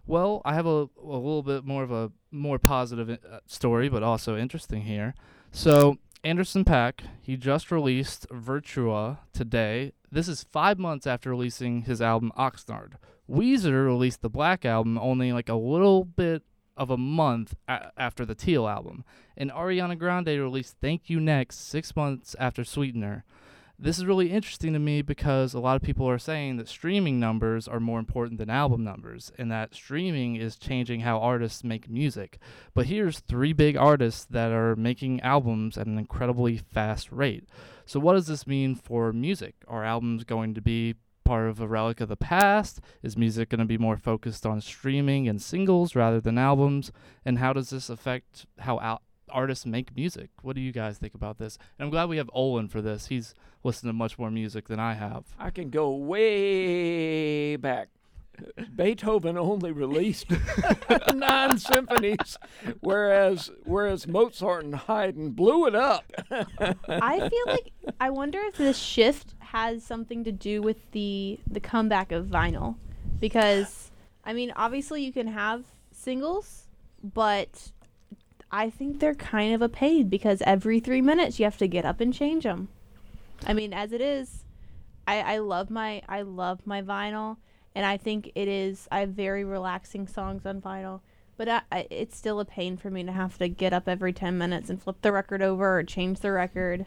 Well, 0.05 0.43
I 0.45 0.55
have 0.55 0.67
a 0.67 0.89
a 1.01 1.17
little 1.17 1.45
bit 1.45 1.65
more 1.65 1.85
of 1.85 1.93
a 1.93 2.11
more 2.33 2.59
positive 2.59 3.09
uh, 3.09 3.39
story, 3.47 3.89
but 3.89 4.03
also 4.03 4.37
interesting 4.37 4.83
here. 4.83 5.15
So 5.53 5.99
Anderson 6.25 6.65
.Paak 6.65 7.03
he 7.21 7.37
just 7.37 7.71
released 7.71 8.27
Ventura 8.33 9.21
today. 9.33 9.93
This 10.15 10.29
is 10.29 10.45
five 10.53 10.79
months 10.79 11.07
after 11.07 11.31
releasing 11.31 11.83
his 11.85 12.03
album 12.03 12.33
Oxnard. 12.37 12.97
Weezer 13.31 13.87
released 13.87 14.21
the 14.21 14.29
Black 14.29 14.63
album 14.67 14.99
only 14.99 15.33
like 15.33 15.49
a 15.49 15.55
little 15.55 16.05
bit 16.05 16.43
of 16.77 16.91
a 16.91 16.99
month 16.99 17.55
a- 17.67 17.91
after 17.97 18.27
the 18.27 18.35
Teal 18.35 18.69
album, 18.69 19.05
and 19.39 19.51
Ariana 19.51 19.99
Grande 19.99 20.27
released 20.29 20.77
Thank 20.83 21.09
You 21.09 21.19
Next 21.19 21.61
six 21.67 21.97
months 21.97 22.37
after 22.39 22.63
Sweetener. 22.63 23.25
This 23.83 23.99
is 23.99 24.07
really 24.07 24.31
interesting 24.31 24.75
to 24.75 24.79
me 24.79 25.03
because 25.03 25.55
a 25.55 25.59
lot 25.59 25.75
of 25.75 25.83
people 25.83 26.09
are 26.09 26.17
saying 26.17 26.57
that 26.59 26.69
streaming 26.69 27.19
numbers 27.19 27.67
are 27.67 27.81
more 27.81 27.99
important 27.99 28.39
than 28.39 28.49
album 28.49 28.85
numbers, 28.85 29.33
and 29.37 29.51
that 29.51 29.75
streaming 29.75 30.37
is 30.37 30.55
changing 30.55 31.01
how 31.01 31.19
artists 31.19 31.65
make 31.65 31.91
music. 31.91 32.39
But 32.75 32.87
here's 32.87 33.19
three 33.19 33.53
big 33.53 33.77
artists 33.77 34.25
that 34.27 34.53
are 34.53 34.77
making 34.77 35.21
albums 35.23 35.77
at 35.77 35.89
an 35.89 35.99
incredibly 35.99 36.59
fast 36.59 37.11
rate. 37.11 37.49
So, 37.85 37.99
what 37.99 38.13
does 38.13 38.29
this 38.29 38.47
mean 38.47 38.77
for 38.77 39.13
music? 39.13 39.57
Are 39.67 39.85
albums 39.85 40.23
going 40.23 40.55
to 40.55 40.61
be 40.63 40.95
part 41.25 41.49
of 41.49 41.61
a 41.61 41.67
relic 41.67 42.01
of 42.01 42.09
the 42.09 42.17
past? 42.17 42.81
Is 43.03 43.17
music 43.17 43.49
going 43.49 43.59
to 43.59 43.65
be 43.65 43.79
more 43.79 43.97
focused 43.97 44.47
on 44.47 44.61
streaming 44.61 45.29
and 45.29 45.43
singles 45.43 45.97
rather 45.97 46.21
than 46.21 46.39
albums? 46.39 46.93
And 47.25 47.41
how 47.41 47.53
does 47.53 47.71
this 47.71 47.91
affect 47.91 48.47
how 48.61 48.79
al- 48.79 49.03
artists 49.33 49.67
make 49.67 49.95
music? 49.97 50.31
What 50.43 50.57
do 50.57 50.63
you 50.63 50.73
guys 50.73 50.99
think 50.99 51.15
about 51.15 51.39
this? 51.39 51.59
And 51.79 51.87
I'm 51.87 51.91
glad 51.91 52.09
we 52.09 52.17
have 52.19 52.31
Olin 52.33 52.69
for 52.69 52.81
this. 52.81 53.07
He's 53.07 53.35
listened 53.65 53.89
to 53.89 53.93
much 53.93 54.19
more 54.19 54.31
music 54.31 54.69
than 54.69 54.81
I 54.81 54.95
have. 54.95 55.25
I 55.39 55.51
can 55.51 55.71
go 55.71 55.95
way 55.95 57.57
back. 57.57 57.89
Beethoven 58.75 59.37
only 59.37 59.73
released 59.73 60.27
nine 61.15 61.59
symphonies, 61.59 62.39
whereas 62.81 63.51
whereas 63.65 64.07
Mozart 64.07 64.65
and 64.65 64.75
Haydn 64.75 65.31
blew 65.31 65.67
it 65.67 65.75
up. 65.75 66.05
I 66.89 67.29
feel 67.29 67.45
like 67.47 67.73
I 68.01 68.11
wonder 68.11 68.41
if 68.41 68.57
this 68.57 68.79
shift 68.79 69.35
has 69.41 69.85
something 69.85 70.25
to 70.25 70.33
do 70.33 70.63
with 70.63 70.91
the 70.93 71.39
the 71.49 71.61
comeback 71.61 72.11
of 72.11 72.27
vinyl, 72.27 72.77
because 73.21 73.91
I 74.25 74.33
mean, 74.33 74.53
obviously 74.57 75.05
you 75.05 75.13
can 75.13 75.27
have 75.27 75.65
singles, 75.93 76.69
but 77.03 77.73
I 78.53 78.69
think 78.69 79.01
they're 79.01 79.15
kind 79.15 79.55
of 79.55 79.63
a 79.63 79.69
pain 79.69 80.09
because 80.09 80.43
every 80.43 80.79
three 80.79 81.01
minutes 81.01 81.39
you 81.39 81.45
have 81.45 81.57
to 81.57 81.67
get 81.67 81.87
up 81.87 82.01
and 82.01 82.13
change 82.13 82.45
them. 82.45 82.69
I 83.47 83.55
mean, 83.55 83.73
as 83.73 83.93
it 83.93 84.03
is, 84.03 84.45
I 85.07 85.21
I 85.21 85.39
love 85.39 85.71
my 85.71 86.03
I 86.09 86.23
love 86.23 86.61
my 86.67 86.83
vinyl, 86.83 87.39
and 87.75 87.87
I 87.87 87.97
think 87.97 88.31
it 88.35 88.49
is 88.49 88.87
I 88.93 89.01
have 89.01 89.11
very 89.11 89.43
relaxing 89.43 90.07
songs 90.07 90.45
on 90.45 90.61
vinyl. 90.61 91.01
But 91.39 91.49
I, 91.49 91.63
I, 91.73 91.87
it's 91.91 92.17
still 92.17 92.41
a 92.41 92.45
pain 92.45 92.77
for 92.77 92.91
me 92.91 93.03
to 93.05 93.11
have 93.11 93.39
to 93.39 93.49
get 93.49 93.73
up 93.73 93.89
every 93.89 94.13
10 94.13 94.37
minutes 94.37 94.69
and 94.69 94.81
flip 94.81 94.97
the 95.01 95.11
record 95.11 95.41
over 95.41 95.79
or 95.79 95.83
change 95.83 96.21
the 96.21 96.31
record. 96.31 96.85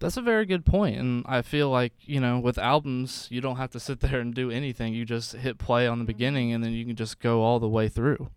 That's 0.00 0.18
a 0.18 0.22
very 0.22 0.44
good 0.44 0.66
point, 0.66 1.00
and 1.00 1.24
I 1.26 1.42
feel 1.42 1.70
like 1.70 1.94
you 2.02 2.20
know, 2.20 2.38
with 2.38 2.58
albums, 2.58 3.26
you 3.30 3.40
don't 3.40 3.56
have 3.56 3.70
to 3.70 3.80
sit 3.80 4.00
there 4.00 4.20
and 4.20 4.34
do 4.34 4.50
anything. 4.50 4.92
You 4.92 5.06
just 5.06 5.32
hit 5.32 5.56
play 5.56 5.86
on 5.86 5.98
the 5.98 6.02
mm-hmm. 6.02 6.08
beginning, 6.08 6.52
and 6.52 6.62
then 6.62 6.72
you 6.72 6.84
can 6.84 6.94
just 6.94 7.20
go 7.20 7.42
all 7.42 7.58
the 7.58 7.68
way 7.68 7.88
through. 7.88 8.28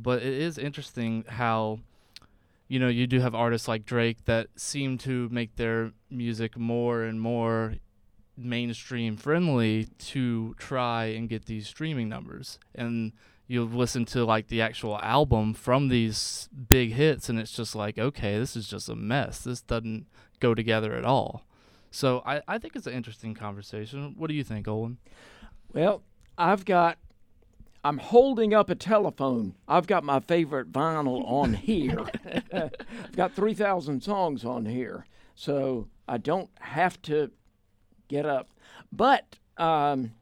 But 0.00 0.22
it 0.22 0.32
is 0.32 0.58
interesting 0.58 1.24
how, 1.28 1.80
you 2.68 2.78
know, 2.78 2.88
you 2.88 3.06
do 3.06 3.20
have 3.20 3.34
artists 3.34 3.66
like 3.66 3.84
Drake 3.84 4.24
that 4.26 4.46
seem 4.56 4.96
to 4.98 5.28
make 5.30 5.56
their 5.56 5.90
music 6.08 6.56
more 6.56 7.02
and 7.02 7.20
more 7.20 7.74
mainstream 8.36 9.16
friendly 9.16 9.88
to 9.98 10.54
try 10.58 11.06
and 11.06 11.28
get 11.28 11.46
these 11.46 11.66
streaming 11.66 12.08
numbers. 12.08 12.60
And 12.74 13.12
you'll 13.48 13.66
listen 13.66 14.04
to 14.04 14.24
like 14.24 14.46
the 14.46 14.62
actual 14.62 14.98
album 14.98 15.54
from 15.54 15.88
these 15.88 16.48
big 16.68 16.92
hits, 16.92 17.28
and 17.28 17.40
it's 17.40 17.52
just 17.52 17.74
like, 17.74 17.98
okay, 17.98 18.38
this 18.38 18.54
is 18.54 18.68
just 18.68 18.88
a 18.88 18.94
mess. 18.94 19.40
This 19.40 19.60
doesn't 19.62 20.06
go 20.38 20.54
together 20.54 20.94
at 20.94 21.04
all. 21.04 21.44
So 21.90 22.22
I, 22.24 22.42
I 22.46 22.58
think 22.58 22.76
it's 22.76 22.86
an 22.86 22.92
interesting 22.92 23.34
conversation. 23.34 24.14
What 24.16 24.28
do 24.28 24.34
you 24.34 24.44
think, 24.44 24.68
Olin? 24.68 24.98
Well, 25.72 26.02
I've 26.36 26.64
got. 26.64 26.98
I'm 27.84 27.98
holding 27.98 28.52
up 28.54 28.70
a 28.70 28.74
telephone. 28.74 29.54
I've 29.68 29.86
got 29.86 30.02
my 30.04 30.20
favorite 30.20 30.72
vinyl 30.72 31.22
on 31.26 31.54
here. 31.54 32.04
I've 32.52 33.12
got 33.16 33.34
3,000 33.34 34.02
songs 34.02 34.44
on 34.44 34.66
here, 34.66 35.06
so 35.34 35.88
I 36.08 36.18
don't 36.18 36.50
have 36.60 37.00
to 37.02 37.30
get 38.08 38.26
up. 38.26 38.48
But 38.92 39.36
um, 39.56 40.12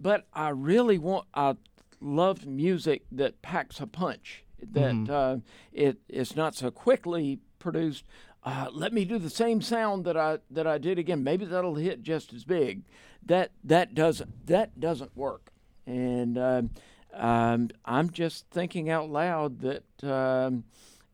but 0.00 0.26
I 0.32 0.48
really 0.50 0.98
want. 0.98 1.26
I 1.34 1.56
love 2.00 2.46
music 2.46 3.02
that 3.12 3.40
packs 3.42 3.80
a 3.80 3.86
punch. 3.86 4.44
That 4.72 4.94
Mhm. 4.94 5.10
uh, 5.10 5.40
it 5.72 5.98
it's 6.08 6.34
not 6.36 6.54
so 6.54 6.70
quickly 6.70 7.38
produced. 7.58 8.04
Uh, 8.42 8.68
let 8.72 8.92
me 8.92 9.04
do 9.04 9.18
the 9.18 9.30
same 9.30 9.60
sound 9.62 10.04
that 10.04 10.16
I 10.16 10.38
that 10.50 10.66
I 10.66 10.78
did 10.78 10.98
again. 10.98 11.22
Maybe 11.22 11.44
that'll 11.44 11.76
hit 11.76 12.02
just 12.02 12.32
as 12.32 12.44
big. 12.44 12.82
That 13.24 13.52
that 13.62 13.94
doesn't 13.94 14.46
that 14.46 14.78
doesn't 14.80 15.16
work. 15.16 15.50
And 15.86 16.38
um, 16.38 16.70
um, 17.12 17.70
I'm 17.84 18.10
just 18.10 18.46
thinking 18.50 18.90
out 18.90 19.10
loud 19.10 19.60
that 19.60 19.84
um, 20.02 20.64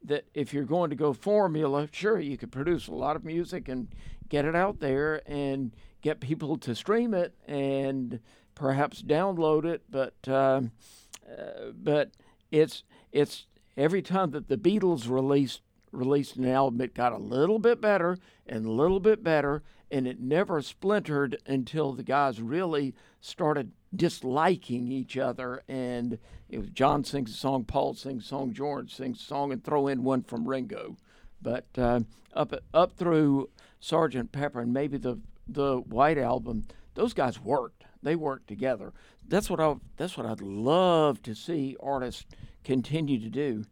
that 0.05 0.25
if 0.35 0.55
you're 0.55 0.65
going 0.65 0.91
to 0.91 0.97
go 0.97 1.13
formula, 1.13 1.89
sure 1.93 2.19
you 2.19 2.37
could 2.37 2.53
produce 2.53 2.89
a 2.89 2.95
lot 2.95 3.17
of 3.17 3.25
music 3.25 3.69
and 3.69 3.89
get 4.29 4.45
it 4.45 4.55
out 4.55 4.81
there 4.81 5.23
and 5.27 5.73
get 6.01 6.21
people 6.21 6.57
to 6.57 6.75
stream 6.75 7.13
it 7.13 7.35
and 7.47 8.21
perhaps 8.55 9.03
download 9.03 9.65
it. 9.65 9.83
But 9.91 10.29
um, 10.29 10.73
uh, 11.31 11.73
but 11.75 12.13
it's 12.51 12.85
it's 13.13 13.47
every 13.77 14.03
time 14.03 14.31
that 14.31 14.49
the 14.49 14.57
Beatles 14.57 15.09
released 15.09 15.61
released 15.93 16.37
an 16.37 16.47
album, 16.47 16.81
it 16.81 16.95
got 16.95 17.13
a 17.13 17.19
little 17.19 17.59
bit 17.59 17.81
better 17.81 18.17
and 18.47 18.65
a 18.65 18.71
little 18.71 19.01
bit 19.01 19.23
better, 19.23 19.63
and 19.91 20.07
it 20.07 20.21
never 20.21 20.63
splintered 20.63 21.37
until 21.47 21.93
the 21.93 22.03
guys 22.03 22.41
really 22.41 22.95
started 23.21 23.73
disliking 23.95 24.91
each 24.91 25.17
other. 25.17 25.63
And 25.69 26.19
it 26.49 26.59
was 26.59 26.71
John 26.71 27.05
sings 27.05 27.31
a 27.31 27.35
song, 27.35 27.65
Paul 27.65 27.95
sings 27.95 28.25
a 28.25 28.29
song, 28.29 28.53
George 28.53 28.95
sings 28.95 29.21
a 29.21 29.25
song, 29.25 29.53
and 29.53 29.63
throw 29.63 29.87
in 29.87 30.05
one 30.05 30.23
from 30.23 30.49
Ringo. 30.49 30.97
But 31.43 31.67
uh, 31.77 32.01
up 32.35 32.55
up 32.75 32.97
through 32.97 33.51
Sergeant 33.81 34.33
Pepper 34.33 34.61
and 34.61 34.73
maybe 34.73 34.99
the 34.99 35.19
the 35.49 35.79
White 35.79 36.19
Album, 36.19 36.67
those 36.95 37.13
guys 37.13 37.41
worked. 37.41 37.85
They 38.03 38.17
worked 38.17 38.49
together. 38.49 38.93
That's 39.27 39.51
what 39.51 39.61
I 39.61 39.75
that's 39.97 40.17
what 40.17 40.27
I'd 40.27 40.41
love 40.41 41.23
to 41.23 41.35
see 41.35 41.77
artists 41.81 42.27
continue 42.65 43.19
to 43.21 43.29
do. 43.29 43.65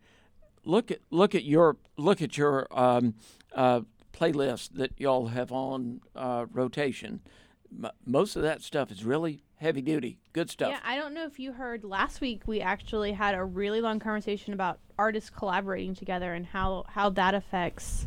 Look 0.64 0.90
at 0.90 1.00
look 1.10 1.34
at 1.34 1.44
your 1.44 1.76
look 1.96 2.22
at 2.22 2.36
your 2.36 2.66
um, 2.70 3.14
uh, 3.54 3.82
playlist 4.12 4.70
that 4.74 4.92
y'all 4.98 5.28
have 5.28 5.52
on 5.52 6.00
uh, 6.14 6.46
rotation. 6.52 7.20
M- 7.72 7.90
most 8.06 8.36
of 8.36 8.42
that 8.42 8.62
stuff 8.62 8.90
is 8.90 9.04
really 9.04 9.42
heavy 9.56 9.82
duty, 9.82 10.18
good 10.32 10.50
stuff. 10.50 10.70
Yeah, 10.70 10.80
I 10.84 10.96
don't 10.96 11.14
know 11.14 11.24
if 11.24 11.38
you 11.38 11.52
heard 11.52 11.84
last 11.84 12.20
week 12.20 12.42
we 12.46 12.60
actually 12.60 13.12
had 13.12 13.34
a 13.34 13.44
really 13.44 13.80
long 13.80 13.98
conversation 13.98 14.52
about 14.52 14.78
artists 14.98 15.30
collaborating 15.30 15.94
together 15.94 16.34
and 16.34 16.46
how 16.46 16.84
how 16.88 17.10
that 17.10 17.34
affects 17.34 18.06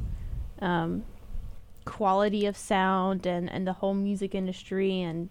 um, 0.60 1.04
quality 1.86 2.46
of 2.46 2.56
sound 2.58 3.26
and 3.26 3.50
and 3.52 3.68
the 3.68 3.74
whole 3.74 3.94
music 3.94 4.36
industry 4.36 5.02
and 5.02 5.30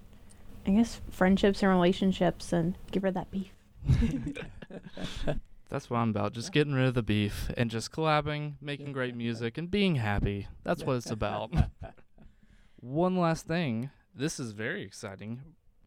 I 0.67 0.71
guess 0.73 1.01
friendships 1.11 1.63
and 1.63 1.71
relationships 1.71 2.53
and 2.53 2.77
give 2.91 3.03
her 3.03 3.11
that 3.11 3.31
beef. 3.31 3.53
That's 5.71 5.89
what 5.89 5.99
I'm 5.99 6.11
about. 6.11 6.33
Just 6.33 6.53
getting 6.53 6.75
rid 6.75 6.87
of 6.87 6.95
the 6.95 7.03
beef 7.03 7.49
and 7.57 7.71
just 7.71 7.93
collabing, 7.93 8.55
making 8.61 8.93
great 8.93 9.15
music, 9.15 9.57
and 9.57 9.71
being 9.71 9.95
happy. 9.95 10.49
That's 10.65 10.83
what 10.83 10.97
it's 10.97 11.11
about. 11.11 11.53
One 12.81 13.17
last 13.17 13.47
thing. 13.47 13.91
This 14.15 14.41
is 14.41 14.53
very 14.53 14.83
exciting. 14.83 15.41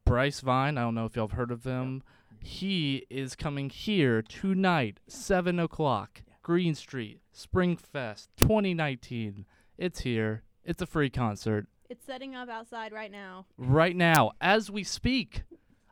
Bryce 0.06 0.40
Vine, 0.40 0.78
I 0.78 0.82
don't 0.82 0.96
know 0.96 1.06
if 1.06 1.16
y'all 1.16 1.28
have 1.28 1.38
heard 1.38 1.52
of 1.52 1.64
him. 1.64 2.04
He 2.40 3.06
is 3.10 3.36
coming 3.36 3.70
here 3.70 4.22
tonight, 4.22 5.00
7 5.08 5.60
o'clock, 5.60 6.24
Green 6.42 6.76
Street, 6.76 7.20
Spring 7.32 7.78
Fest 7.78 8.30
2019. 8.38 9.46
It's 9.78 10.02
here. 10.02 10.44
It's 10.66 10.82
a 10.82 10.86
free 10.86 11.10
concert. 11.10 11.68
It's 11.90 12.06
setting 12.06 12.36
up 12.36 12.50
outside 12.50 12.92
right 12.92 13.12
now. 13.12 13.46
Right 13.58 13.96
now, 13.96 14.32
as 14.42 14.72
we 14.72 14.84
speak, 14.84 15.44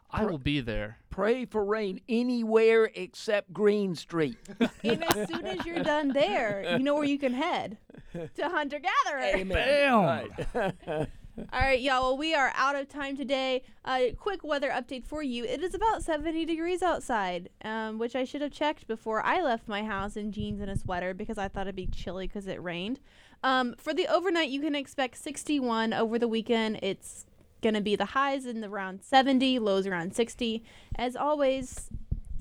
I 0.09 0.25
will 0.25 0.37
be 0.37 0.59
there. 0.61 0.97
Pray 1.09 1.45
for 1.45 1.63
rain 1.63 2.01
anywhere 2.09 2.89
except 2.95 3.53
Green 3.53 3.95
Street. 3.95 4.37
and 4.83 5.03
as 5.03 5.29
soon 5.29 5.45
as 5.45 5.65
you're 5.65 5.83
done 5.83 6.09
there, 6.09 6.65
you 6.77 6.79
know 6.79 6.95
where 6.95 7.03
you 7.03 7.19
can 7.19 7.33
head 7.33 7.77
to 8.13 8.49
hunter 8.49 8.79
gatherer. 8.79 9.21
Amen. 9.21 10.27
Bam! 10.53 10.67
Right. 10.85 11.07
All 11.53 11.59
right, 11.61 11.79
y'all. 11.79 12.01
Well, 12.01 12.17
we 12.17 12.33
are 12.33 12.51
out 12.55 12.75
of 12.75 12.89
time 12.89 13.15
today. 13.15 13.63
Uh, 13.85 14.07
quick 14.17 14.43
weather 14.43 14.69
update 14.69 15.05
for 15.05 15.23
you. 15.23 15.45
It 15.45 15.61
is 15.63 15.73
about 15.73 16.03
70 16.03 16.45
degrees 16.45 16.81
outside, 16.81 17.49
um, 17.63 17.99
which 17.99 18.15
I 18.15 18.25
should 18.25 18.41
have 18.41 18.51
checked 18.51 18.87
before 18.87 19.21
I 19.21 19.41
left 19.41 19.67
my 19.67 19.83
house 19.83 20.17
in 20.17 20.31
jeans 20.31 20.59
and 20.59 20.69
a 20.69 20.77
sweater 20.77 21.13
because 21.13 21.37
I 21.37 21.47
thought 21.47 21.67
it'd 21.67 21.75
be 21.75 21.87
chilly 21.87 22.27
because 22.27 22.47
it 22.47 22.61
rained. 22.61 22.99
Um, 23.43 23.75
for 23.77 23.93
the 23.93 24.07
overnight, 24.07 24.49
you 24.49 24.61
can 24.61 24.75
expect 24.75 25.17
61 25.17 25.93
over 25.93 26.19
the 26.19 26.27
weekend. 26.27 26.79
It's 26.81 27.25
going 27.61 27.75
to 27.75 27.81
be 27.81 27.95
the 27.95 28.05
highs 28.05 28.45
in 28.45 28.59
the 28.59 28.67
around 28.67 29.01
70, 29.01 29.59
lows 29.59 29.87
around 29.87 30.13
60. 30.13 30.63
As 30.95 31.15
always, 31.15 31.89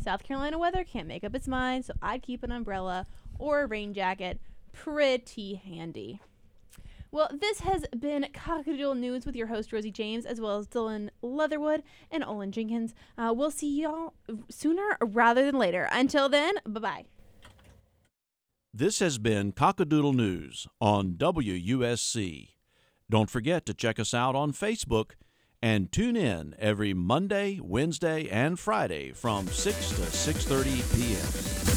South 0.03 0.25
Carolina 0.25 0.59
weather 0.59 0.83
can't 0.83 1.07
make 1.07 1.23
up 1.23 1.35
its 1.35 1.47
mind, 1.47 1.85
so 1.85 1.93
I'd 2.03 2.23
keep 2.23 2.43
an 2.43 2.51
umbrella 2.51 3.07
or 3.39 3.63
a 3.63 3.67
rain 3.67 3.95
jacket 3.95 4.41
pretty 4.73 5.55
handy. 5.55 6.21
Well, 7.13 7.29
this 7.33 7.61
has 7.61 7.85
been 7.99 8.27
Cockadoodle 8.33 8.97
News 8.97 9.27
with 9.27 9.35
your 9.35 9.49
host, 9.49 9.73
Rosie 9.73 9.91
James, 9.91 10.25
as 10.25 10.41
well 10.41 10.59
as 10.59 10.69
Dylan 10.69 11.09
Leatherwood 11.23 11.83
and 12.11 12.23
Olin 12.25 12.53
Jenkins. 12.53 12.95
Uh, 13.19 13.35
we'll 13.37 13.51
see 13.51 13.83
y'all 13.83 14.15
sooner 14.49 14.97
rather 15.01 15.45
than 15.45 15.59
later. 15.59 15.89
Until 15.91 16.29
then, 16.29 16.55
bye 16.67 16.81
bye. 16.81 17.05
This 18.73 19.01
has 19.01 19.19
been 19.19 19.53
Cockadoodle 19.53 20.15
News 20.15 20.69
on 20.81 21.15
WUSC. 21.15 22.51
Don't 23.11 23.29
forget 23.29 23.67
to 23.67 23.75
check 23.75 23.99
us 23.99 24.15
out 24.15 24.37
on 24.37 24.53
Facebook 24.53 25.13
and 25.61 25.91
tune 25.91 26.17
in 26.17 26.55
every 26.61 26.95
Monday, 26.95 27.59
Wednesday, 27.61 28.29
and 28.29 28.59
Friday 28.59 29.11
from 29.11 29.49
6 29.49 29.89
to 29.91 30.03
6:30 30.03 30.95
p.m. 30.95 31.70